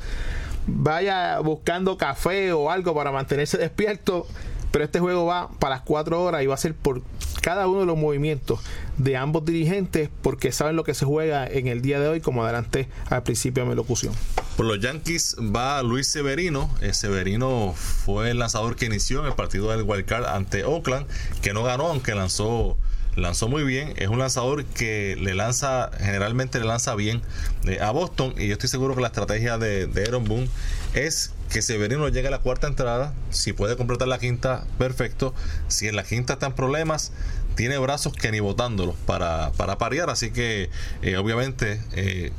[0.67, 4.27] vaya buscando café o algo para mantenerse despierto.
[4.71, 7.03] Pero este juego va para las cuatro horas y va a ser por
[7.43, 8.61] cada uno de los movimientos
[8.97, 12.43] de ambos dirigentes porque saben lo que se juega en el día de hoy, como
[12.43, 14.15] adelanté al principio de mi locución.
[14.57, 16.71] Por los Yankees va Luis Severino.
[16.81, 21.07] Eh, Severino fue el lanzador que inició en el partido del Wild Card ante Oakland,
[21.43, 22.79] que no ganó, aunque lanzó
[23.17, 23.95] lanzó muy bien.
[23.97, 27.23] Es un lanzador que le lanza, generalmente le lanza bien
[27.67, 28.35] eh, a Boston.
[28.37, 30.49] Y yo estoy seguro que la estrategia de, de Aaron Boone
[30.95, 33.13] es que Severino llegue a la cuarta entrada.
[33.31, 35.35] Si puede completar la quinta, perfecto.
[35.69, 37.13] Si en la quinta están problemas,
[37.55, 40.11] tiene brazos que ni botándolo para, para parear.
[40.11, 40.71] Así que,
[41.03, 42.33] eh, obviamente, eh,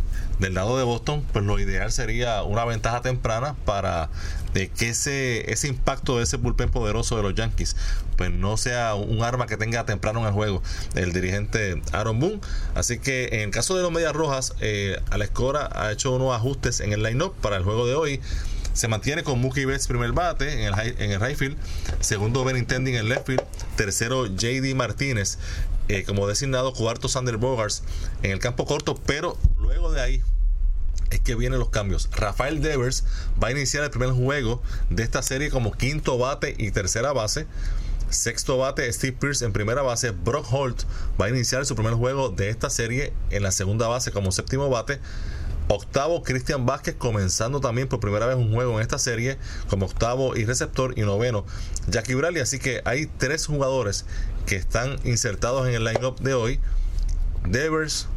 [0.44, 4.10] del lado de Boston, pues lo ideal sería una ventaja temprana para
[4.54, 7.76] de que ese, ese impacto de ese bullpen poderoso de los Yankees
[8.18, 10.62] pues no sea un arma que tenga temprano en el juego
[10.96, 12.40] el dirigente Aaron Boone.
[12.76, 16.36] Así que en el caso de los Medias Rojas, eh, Alex Cora ha hecho unos
[16.36, 18.22] ajustes en el line-up para el juego de hoy.
[18.74, 21.58] Se mantiene con Mookie Betts primer bate en el, high- en el right field,
[22.02, 23.44] segundo Benintendi en el left field,
[23.76, 25.38] tercero JD Martínez
[25.88, 27.84] eh, como designado, cuarto Sander Bogarts
[28.24, 30.22] en el campo corto, pero luego de ahí
[31.14, 32.10] es que vienen los cambios.
[32.12, 33.04] Rafael Devers
[33.42, 37.46] va a iniciar el primer juego de esta serie como quinto bate y tercera base.
[38.10, 40.12] Sexto bate Steve Pierce en primera base.
[40.12, 40.84] Brock Holt
[41.20, 44.70] va a iniciar su primer juego de esta serie en la segunda base como séptimo
[44.70, 45.00] bate.
[45.68, 49.38] Octavo, Cristian Vázquez comenzando también por primera vez un juego en esta serie
[49.70, 50.98] como octavo y receptor.
[50.98, 51.46] Y noveno,
[51.88, 52.42] Jackie Bradley.
[52.42, 54.06] Así que hay tres jugadores
[54.46, 56.60] que están insertados en el lineup de hoy.
[57.46, 58.08] Devers,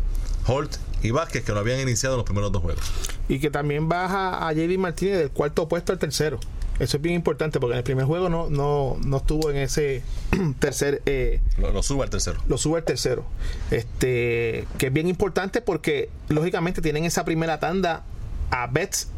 [0.47, 2.85] Holt y Vázquez que no habían iniciado en los primeros dos juegos.
[3.29, 6.39] Y que también baja a JD Martínez del cuarto puesto al tercero.
[6.79, 10.03] Eso es bien importante porque en el primer juego no, no, no estuvo en ese
[10.59, 12.39] tercer eh, Lo, lo sube al tercero.
[12.49, 13.25] lo sube al tercero.
[13.71, 18.05] Este, que es bien importante porque lógicamente tienen esa primera tanda
[18.51, 19.09] a Betts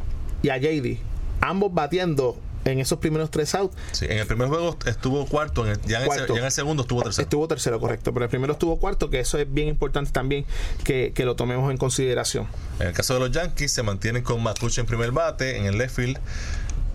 [0.42, 0.98] y a JD,
[1.40, 3.76] ambos bateando en esos primeros tres outs.
[3.92, 6.34] Sí, en el primer juego estuvo cuarto, en el- ya, en el, se- Cuarto.
[6.34, 7.22] ya en el segundo estuvo tercero.
[7.22, 10.44] Estuvo tercero, correcto, pero el primero estuvo cuarto, que eso es bien importante también
[10.84, 12.46] que, que lo tomemos en consideración.
[12.80, 15.78] En el caso de los Yankees, se mantienen con Macuche en primer bate, en el
[15.78, 16.18] left field.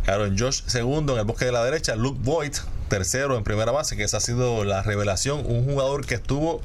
[0.06, 1.96] Aaron Josh segundo en el bosque de la derecha.
[1.96, 2.54] Luke Boyd
[2.90, 5.44] tercero en primera base, que esa ha sido la revelación.
[5.46, 6.62] Un jugador que estuvo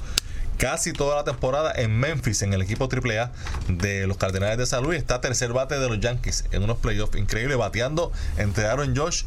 [0.58, 3.32] casi toda la temporada en Memphis, en el equipo AAA
[3.68, 4.98] de los Cardenales de San Luis.
[4.98, 9.24] Está tercer bate de los Yankees en unos playoffs increíbles, bateando entre Aaron Josh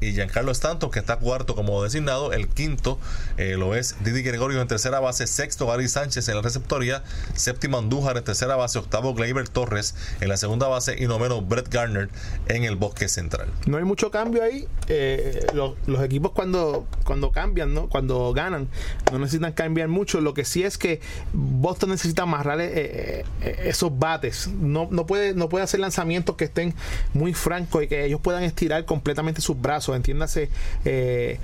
[0.00, 2.32] y Giancarlo Stanton, que está cuarto como designado.
[2.32, 2.98] El quinto
[3.36, 5.26] eh, lo es Didi Gregorio en tercera base.
[5.26, 7.02] Sexto, Gary Sánchez en la receptoría.
[7.34, 8.78] Séptimo, Andújar en tercera base.
[8.78, 10.96] Octavo, Gleyber Torres en la segunda base.
[10.98, 12.08] Y noveno, Brett Garner
[12.48, 13.48] en el bosque central.
[13.66, 14.68] No hay mucho cambio ahí.
[14.88, 17.88] Eh, los, los equipos cuando, cuando cambian, ¿no?
[17.88, 18.68] cuando ganan,
[19.10, 20.20] no necesitan cambiar mucho.
[20.20, 21.00] Lo que sí es que
[21.32, 24.48] Boston necesita amarrar eh, eh, esos bates.
[24.48, 26.74] No, no, puede, no puede hacer lanzamientos que estén
[27.12, 30.50] muy francos y que ellos puedan estirar completamente sus brazos entiéndase
[30.84, 31.38] eh,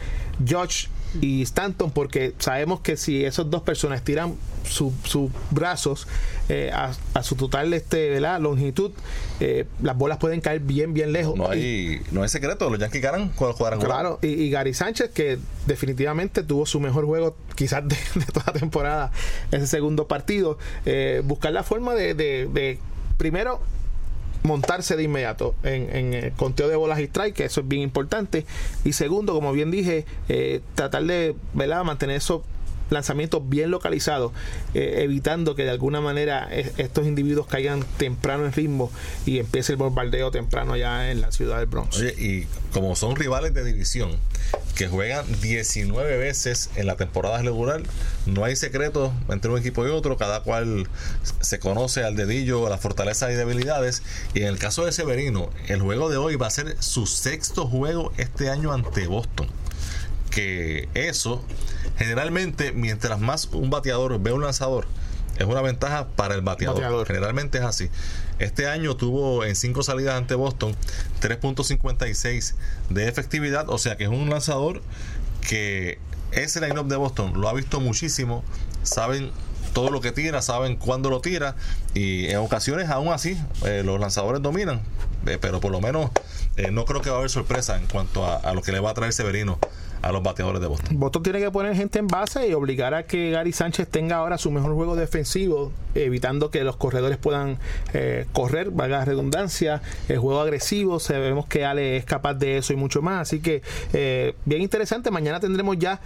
[0.45, 0.89] George
[1.21, 4.93] y Stanton, porque sabemos que si esos dos personas tiran sus
[5.51, 6.07] brazos
[6.49, 8.41] eh, a, su total este, ¿verdad?
[8.41, 8.93] longitud,
[9.41, 11.37] eh, las bolas pueden caer bien, bien lejos.
[11.37, 15.39] No hay, no hay secreto, los Yankees ganan cuando jugaran Claro, y, Gary Sánchez, que
[15.67, 17.97] definitivamente tuvo su mejor juego quizás de,
[18.33, 19.13] toda la temporada,
[19.51, 22.79] ese segundo partido, eh, buscar la forma de, de
[23.17, 23.61] primero
[24.43, 28.47] montarse de inmediato en, el conteo de bolas y strike, eso es bien importante.
[28.85, 31.85] Y segundo, como bien dije, eh, tratar de ¿verdad?
[31.85, 32.43] mantener esos
[32.91, 34.33] lanzamientos bien localizados,
[34.75, 38.91] eh, evitando que de alguna manera estos individuos caigan temprano en ritmo
[39.27, 41.97] y empiece el bombardeo temprano allá en la ciudad del Bronx.
[41.99, 44.11] Oye, y como son rivales de división
[44.75, 47.83] que juegan 19 veces en la temporada regular,
[48.27, 50.89] no hay secreto entre un equipo y otro, cada cual
[51.41, 54.03] se conoce al dedillo las fortalezas y debilidades.
[54.35, 57.67] Y en el caso de Severino, el juego de hoy va a ser su sexto
[57.67, 59.49] juego este año ante Boston.
[60.31, 61.45] Que eso
[61.97, 64.87] generalmente, mientras más un bateador ve un lanzador,
[65.37, 67.07] es una ventaja para el bateador.
[67.07, 67.89] Generalmente es así.
[68.39, 70.77] Este año tuvo en cinco salidas ante Boston
[71.21, 72.55] 3.56
[72.91, 74.83] de efectividad, o sea que es un lanzador
[75.47, 75.99] que
[76.33, 78.45] ese line-up de Boston lo ha visto muchísimo,
[78.83, 79.31] saben
[79.73, 81.57] todo lo que tira, saben cuándo lo tira
[81.95, 84.81] y en ocasiones aún así eh, los lanzadores dominan,
[85.27, 86.11] eh, pero por lo menos
[86.57, 88.91] eh, no creo que va a haber sorpresa en cuanto a, lo que le va
[88.91, 89.59] a traer Severino
[90.03, 90.99] a los bateadores de Boston.
[90.99, 94.39] Boston tiene que poner gente en base y obligar a que Gary Sánchez tenga ahora
[94.39, 97.59] su mejor juego defensivo, evitando que los corredores puedan
[97.93, 102.73] eh, correr, valga la redundancia, el juego agresivo, sabemos que Ale es capaz de eso
[102.73, 103.63] y mucho más, así que
[103.93, 106.01] eh, bien interesante, mañana tendremos ya,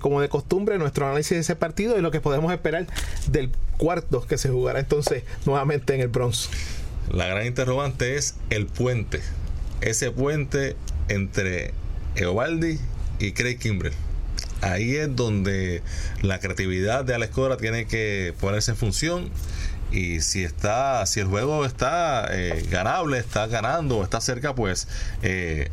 [0.00, 2.86] como de costumbre, nuestro análisis de ese partido y lo que podemos esperar
[3.26, 6.50] del cuarto que se jugará entonces nuevamente en el Bronx.
[7.10, 9.20] La gran interrogante es el puente,
[9.80, 10.76] ese puente
[11.08, 11.72] entre
[12.16, 12.78] Eovaldi
[13.18, 13.94] y Craig Kimbrell.
[14.62, 15.82] Ahí es donde
[16.22, 19.30] la creatividad de Alex Cora tiene que ponerse en función
[19.92, 24.88] y si está si el juego está eh, ganable está ganando está cerca pues
[25.22, 25.70] eh,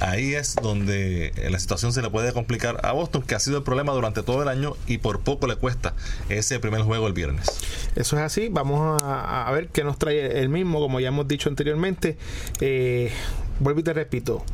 [0.00, 3.62] ahí es donde la situación se le puede complicar a Boston, que ha sido el
[3.62, 5.94] problema durante todo el año y por poco le cuesta
[6.28, 7.46] ese primer juego el viernes.
[7.96, 11.48] Eso es así, vamos a, ver qué nos trae el mismo, como ya hemos dicho
[11.48, 12.16] anteriormente.
[12.60, 13.10] Eh,
[13.60, 14.44] vuelvo y te repito,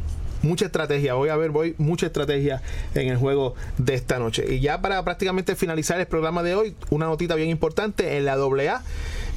[0.43, 1.15] mucha estrategia.
[1.15, 2.63] Voy a ver, voy mucha estrategia
[2.95, 4.45] en el juego de esta noche.
[4.49, 8.35] Y ya para prácticamente finalizar el programa de hoy, una notita bien importante en la
[8.35, 8.83] AA.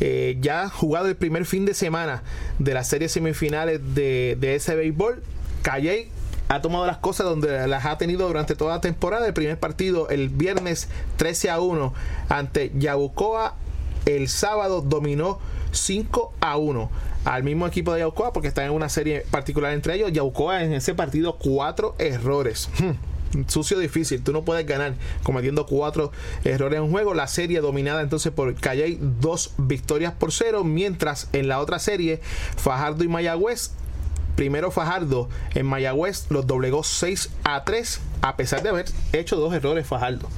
[0.02, 2.24] Eh, ya jugado el primer fin de semana
[2.58, 5.22] de las series semifinales de, ese béisbol.
[5.62, 6.10] Calle
[6.48, 9.28] ha tomado las cosas donde las ha tenido durante toda la temporada.
[9.28, 11.94] El primer partido el viernes 13 a 1
[12.30, 13.56] ante Yabucoa.
[14.06, 15.40] El sábado dominó
[15.72, 16.90] 5 a 1
[17.26, 20.12] al mismo equipo de Yaucoa porque está en una serie particular entre ellos.
[20.12, 22.70] Yaucoa en ese partido cuatro errores.
[22.80, 26.12] Hmm, sucio difícil, tú no puedes ganar cometiendo cuatro
[26.44, 27.14] errores en un juego.
[27.14, 32.22] La serie dominada entonces por Calle, dos victorias por cero, mientras en la otra serie
[32.58, 33.72] Fajardo y Mayagüez
[34.40, 39.54] Primero Fajardo en Mayagüez los doblegó 6 a 3 a pesar de haber hecho dos
[39.54, 40.30] errores Fajardo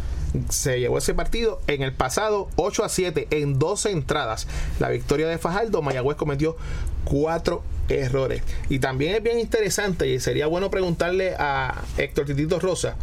[0.50, 4.48] se llevó ese partido en el pasado 8 a 7 en 12 entradas.
[4.80, 6.58] La victoria de Fajardo, Mayagüez cometió
[7.04, 8.42] 4 errores.
[8.70, 12.96] Y también es bien interesante y sería bueno preguntarle a Héctor Titito Rosa.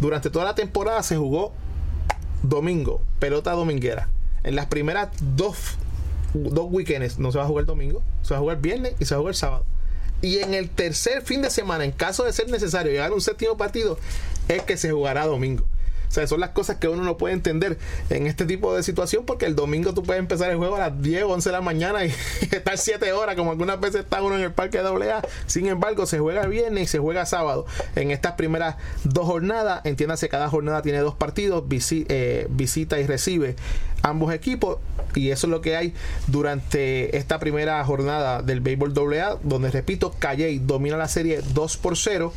[0.00, 1.52] Durante toda la temporada se jugó
[2.42, 4.08] domingo, pelota dominguera.
[4.44, 5.76] En las primeras dos,
[6.32, 9.14] dos weekends no se va a jugar domingo, se va a jugar viernes y se
[9.14, 9.66] va a jugar sábado.
[10.20, 13.20] Y en el tercer fin de semana, en caso de ser necesario llegar a un
[13.20, 13.98] séptimo partido,
[14.48, 15.64] es que se jugará domingo.
[16.08, 17.78] O sea, son las cosas que uno no puede entender
[18.10, 21.02] en este tipo de situación porque el domingo tú puedes empezar el juego a las
[21.02, 22.08] 10 o 11 de la mañana y
[22.50, 25.22] estar 7 horas, como algunas veces está uno en el parque de AA.
[25.46, 27.66] Sin embargo, se juega viernes y se juega sábado.
[27.94, 33.56] En estas primeras dos jornadas, entiéndase, cada jornada tiene dos partidos, eh, visita y recibe
[34.02, 34.78] ambos equipos.
[35.14, 35.94] Y eso es lo que hay
[36.26, 41.96] durante esta primera jornada del béisbol AA, donde repito, Calle domina la serie 2 por
[41.96, 42.32] 0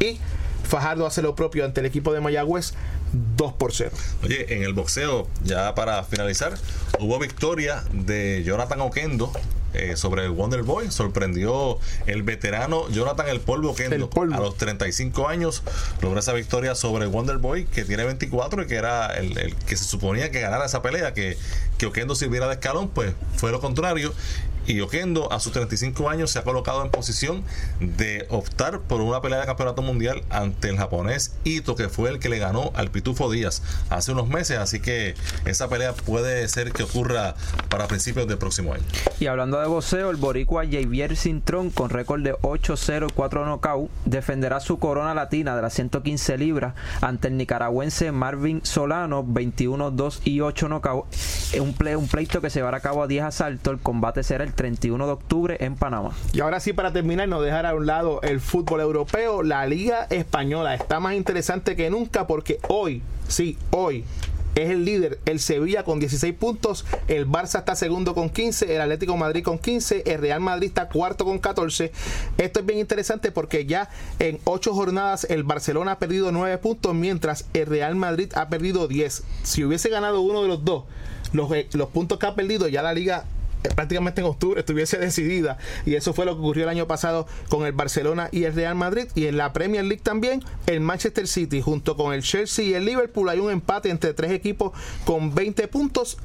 [0.00, 0.18] y
[0.64, 2.74] Fajardo hace lo propio ante el equipo de Mayagüez
[3.12, 3.90] 2 por 0.
[4.22, 6.54] Oye, en el boxeo, ya para finalizar,
[6.98, 9.32] hubo victoria de Jonathan Oquendo
[9.72, 10.90] eh, sobre el Wonder Boy.
[10.90, 15.62] Sorprendió el veterano Jonathan El Polvo Oquendo a los 35 años.
[16.00, 19.76] Logró esa victoria sobre el Wonder Boy, que tiene 24 y que era el, que
[19.76, 21.36] se suponía que ganara esa pelea, que,
[21.78, 24.12] que Oquendo sirviera de escalón, pues fue lo contrario.
[24.66, 27.42] Y Oquendo, a sus 35 años, se ha colocado en posición
[27.80, 32.18] de optar por una pelea de campeonato mundial ante el japonés Ito, que fue el
[32.18, 34.58] que le ganó al Pitufo Díaz hace unos meses.
[34.58, 37.34] Así que esa pelea puede ser que ocurra
[37.68, 38.84] para principios del próximo año.
[39.18, 43.90] Y hablando de boxeo, el boricua Javier Cintrón, con récord de 8-0 y 4 knockout,
[44.04, 50.40] defenderá su corona latina de las 115 libras ante el nicaragüense Marvin Solano, 21-2 y
[50.40, 51.06] 8 knockout.
[51.58, 53.74] Un, un pleito que se llevará a cabo a 10 asaltos.
[53.74, 56.12] El combate será el 31 de octubre en Panamá.
[56.32, 60.06] Y ahora sí, para terminar, no dejar a un lado el fútbol europeo, la Liga
[60.10, 64.04] Española está más interesante que nunca porque hoy, sí, hoy,
[64.54, 68.80] es el líder, el Sevilla con 16 puntos, el Barça está segundo con 15, el
[68.80, 71.92] Atlético Madrid con 15, el Real Madrid está cuarto con 14.
[72.38, 73.88] Esto es bien interesante porque ya
[74.18, 78.88] en 8 jornadas el Barcelona ha perdido 9 puntos, mientras el Real Madrid ha perdido
[78.88, 79.22] 10.
[79.42, 80.84] Si hubiese ganado uno de los dos,
[81.32, 83.24] los, eh, los puntos que ha perdido, ya la liga
[83.74, 87.66] prácticamente en octubre estuviese decidida y eso fue lo que ocurrió el año pasado con
[87.66, 91.60] el Barcelona y el Real Madrid y en la Premier League también el Manchester City
[91.60, 93.28] junto con el Chelsea y el Liverpool.
[93.28, 94.72] Hay un empate entre tres equipos
[95.04, 96.18] con 20 puntos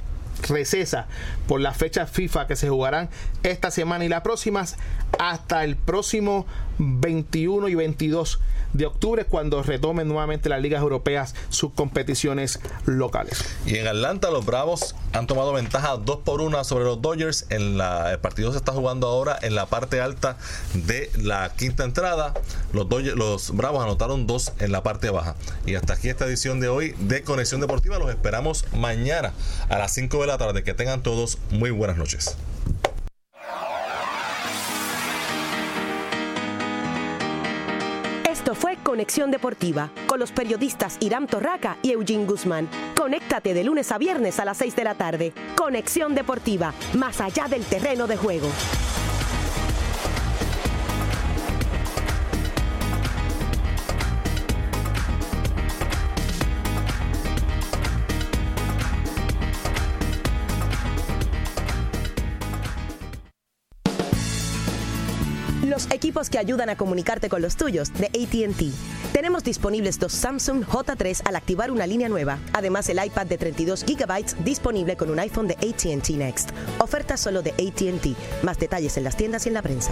[0.50, 1.08] recesa
[1.48, 3.10] por las fechas FIFA que se jugarán
[3.44, 4.76] esta semana y las próximas
[5.18, 6.46] hasta el próximo
[6.78, 8.40] 21 y 22
[8.76, 13.44] de octubre cuando retomen nuevamente las ligas europeas sus competiciones locales.
[13.66, 17.46] Y en Atlanta los Bravos han tomado ventaja 2 por 1 sobre los Dodgers.
[17.50, 20.38] En la, el partido se está jugando ahora en la parte alta
[20.74, 22.34] de la quinta entrada.
[22.74, 25.36] Los, los Bravos anotaron 2 en la parte baja.
[25.66, 27.98] Y hasta aquí esta edición de hoy de Conexión Deportiva.
[27.98, 29.34] Los esperamos mañana
[29.70, 30.64] a las 5 de la tarde.
[30.64, 32.36] Que tengan todos muy buenas noches.
[38.46, 42.70] Esto fue Conexión Deportiva con los periodistas Iram Torraca y Eugene Guzmán.
[42.96, 45.34] Conéctate de lunes a viernes a las 6 de la tarde.
[45.56, 48.48] Conexión Deportiva, más allá del terreno de juego.
[65.96, 69.14] Equipos que ayudan a comunicarte con los tuyos de ATT.
[69.14, 72.38] Tenemos disponibles dos Samsung J3 al activar una línea nueva.
[72.54, 76.52] Además, el iPad de 32 GB disponible con un iPhone de ATT Next.
[76.80, 78.44] Oferta solo de ATT.
[78.44, 79.92] Más detalles en las tiendas y en la prensa.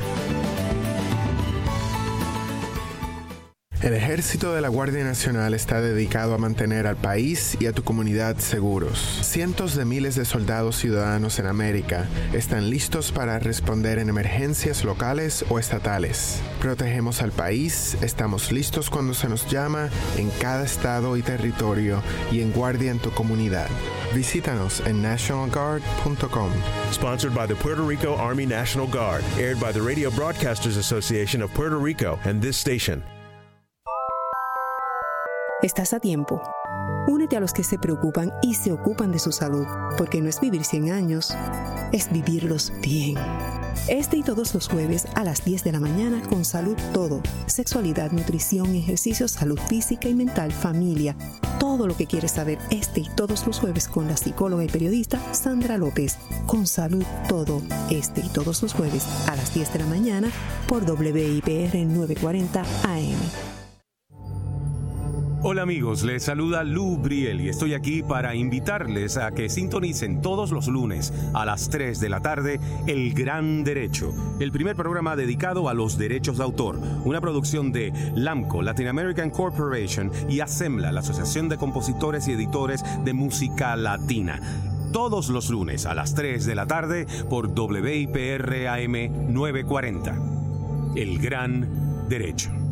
[3.83, 7.83] El ejército de la Guardia Nacional está dedicado a mantener al país y a tu
[7.83, 8.97] comunidad seguros.
[9.23, 15.43] Cientos de miles de soldados ciudadanos en América están listos para responder en emergencias locales
[15.49, 16.39] o estatales.
[16.61, 22.39] Protegemos al país, estamos listos cuando se nos llama en cada estado y territorio y
[22.39, 23.67] en guardia en tu comunidad.
[24.15, 26.51] Visítanos en nationalguard.com.
[26.93, 31.53] Sponsored by the Puerto Rico Army National Guard, aired by the Radio Broadcasters Association of
[31.53, 33.03] Puerto Rico and this station.
[35.63, 36.41] Estás a tiempo.
[37.07, 39.65] Únete a los que se preocupan y se ocupan de su salud,
[39.97, 41.33] porque no es vivir 100 años,
[41.93, 43.15] es vivirlos bien.
[43.87, 48.11] Este y todos los jueves a las 10 de la mañana con Salud Todo, sexualidad,
[48.11, 51.15] nutrición, ejercicio, salud física y mental, familia,
[51.61, 55.17] todo lo que quieres saber este y todos los jueves con la psicóloga y periodista
[55.33, 56.17] Sandra López.
[56.45, 60.29] Con Salud Todo, este y todos los jueves a las 10 de la mañana
[60.67, 63.52] por WIPR 940 AM.
[65.45, 70.51] Hola amigos, les saluda Lou Briel y estoy aquí para invitarles a que sintonicen todos
[70.51, 75.67] los lunes a las 3 de la tarde El Gran Derecho, el primer programa dedicado
[75.67, 81.01] a los derechos de autor, una producción de LAMCO, Latin American Corporation y ASEMBLA, la
[81.01, 84.39] Asociación de Compositores y Editores de Música Latina
[84.93, 90.15] todos los lunes a las 3 de la tarde por WIPR AM 940.
[90.95, 92.62] El Gran Derecho.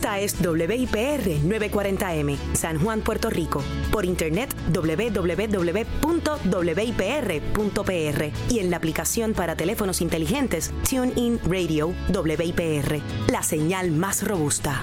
[0.00, 3.62] Esta es WIPR 940M, San Juan, Puerto Rico.
[3.92, 5.52] Por internet www.wipr.pr
[8.48, 14.82] y en la aplicación para teléfonos inteligentes TuneIn Radio WIPR, la señal más robusta.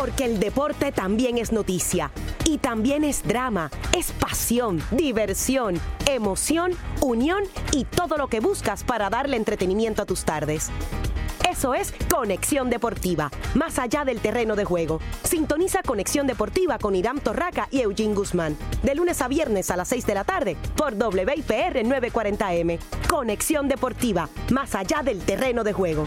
[0.00, 2.10] Porque el deporte también es noticia.
[2.46, 6.72] Y también es drama, es pasión, diversión, emoción,
[7.02, 7.42] unión
[7.72, 10.70] y todo lo que buscas para darle entretenimiento a tus tardes.
[11.46, 15.00] Eso es Conexión Deportiva, más allá del terreno de juego.
[15.22, 19.88] Sintoniza Conexión Deportiva con Irán Torraca y Eugene Guzmán, de lunes a viernes a las
[19.88, 22.78] 6 de la tarde por WIPR 940M.
[23.06, 26.06] Conexión Deportiva, más allá del terreno de juego.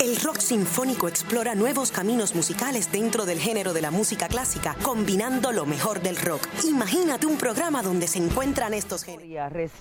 [0.00, 5.52] El rock sinfónico explora nuevos caminos musicales dentro del género de la música clásica, combinando
[5.52, 6.48] lo mejor del rock.
[6.64, 9.72] Imagínate un programa donde se encuentran estos géneros.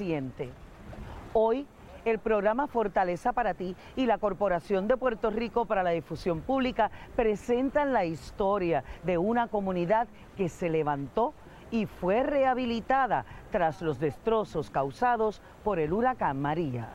[1.33, 1.65] Hoy
[2.05, 6.91] el programa Fortaleza para ti y la Corporación de Puerto Rico para la Difusión Pública
[7.15, 11.33] presentan la historia de una comunidad que se levantó
[11.71, 16.93] y fue rehabilitada tras los destrozos causados por el huracán María.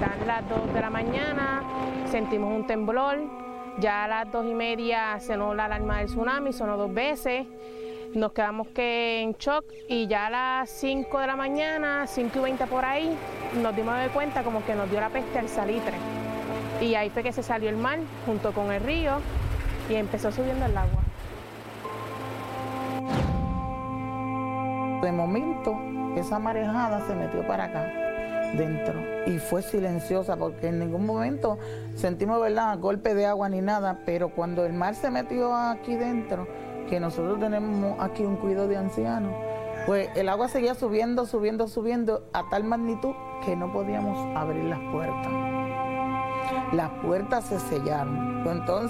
[0.00, 1.62] Dan las 2 de la mañana,
[2.38, 3.18] sentimos un temblor,
[3.80, 7.48] ya a las 2 y media sonó la alarma del tsunami, sonó dos veces,
[8.14, 12.42] nos quedamos que en shock y ya a las 5 de la mañana, 5 y
[12.42, 13.12] 20 por ahí,
[13.60, 15.94] nos dimos de cuenta como que nos dio la peste al salitre.
[16.80, 19.14] Y ahí fue que se salió el mar junto con el río
[19.90, 21.02] y empezó subiendo el agua.
[25.02, 25.76] De momento,
[26.14, 28.07] esa marejada se metió para acá,
[28.56, 31.58] dentro, y fue silenciosa porque en ningún momento
[31.94, 36.46] sentimos, ¿verdad?, golpe de agua ni nada, pero cuando el mar se metió aquí dentro,
[36.88, 39.32] que nosotros tenemos aquí un cuidado de ancianos,
[39.86, 44.80] pues el agua seguía subiendo, subiendo, subiendo a tal magnitud que no podíamos abrir las
[44.92, 45.32] puertas.
[46.72, 48.46] Las puertas se sellaron.
[48.46, 48.86] Entonces,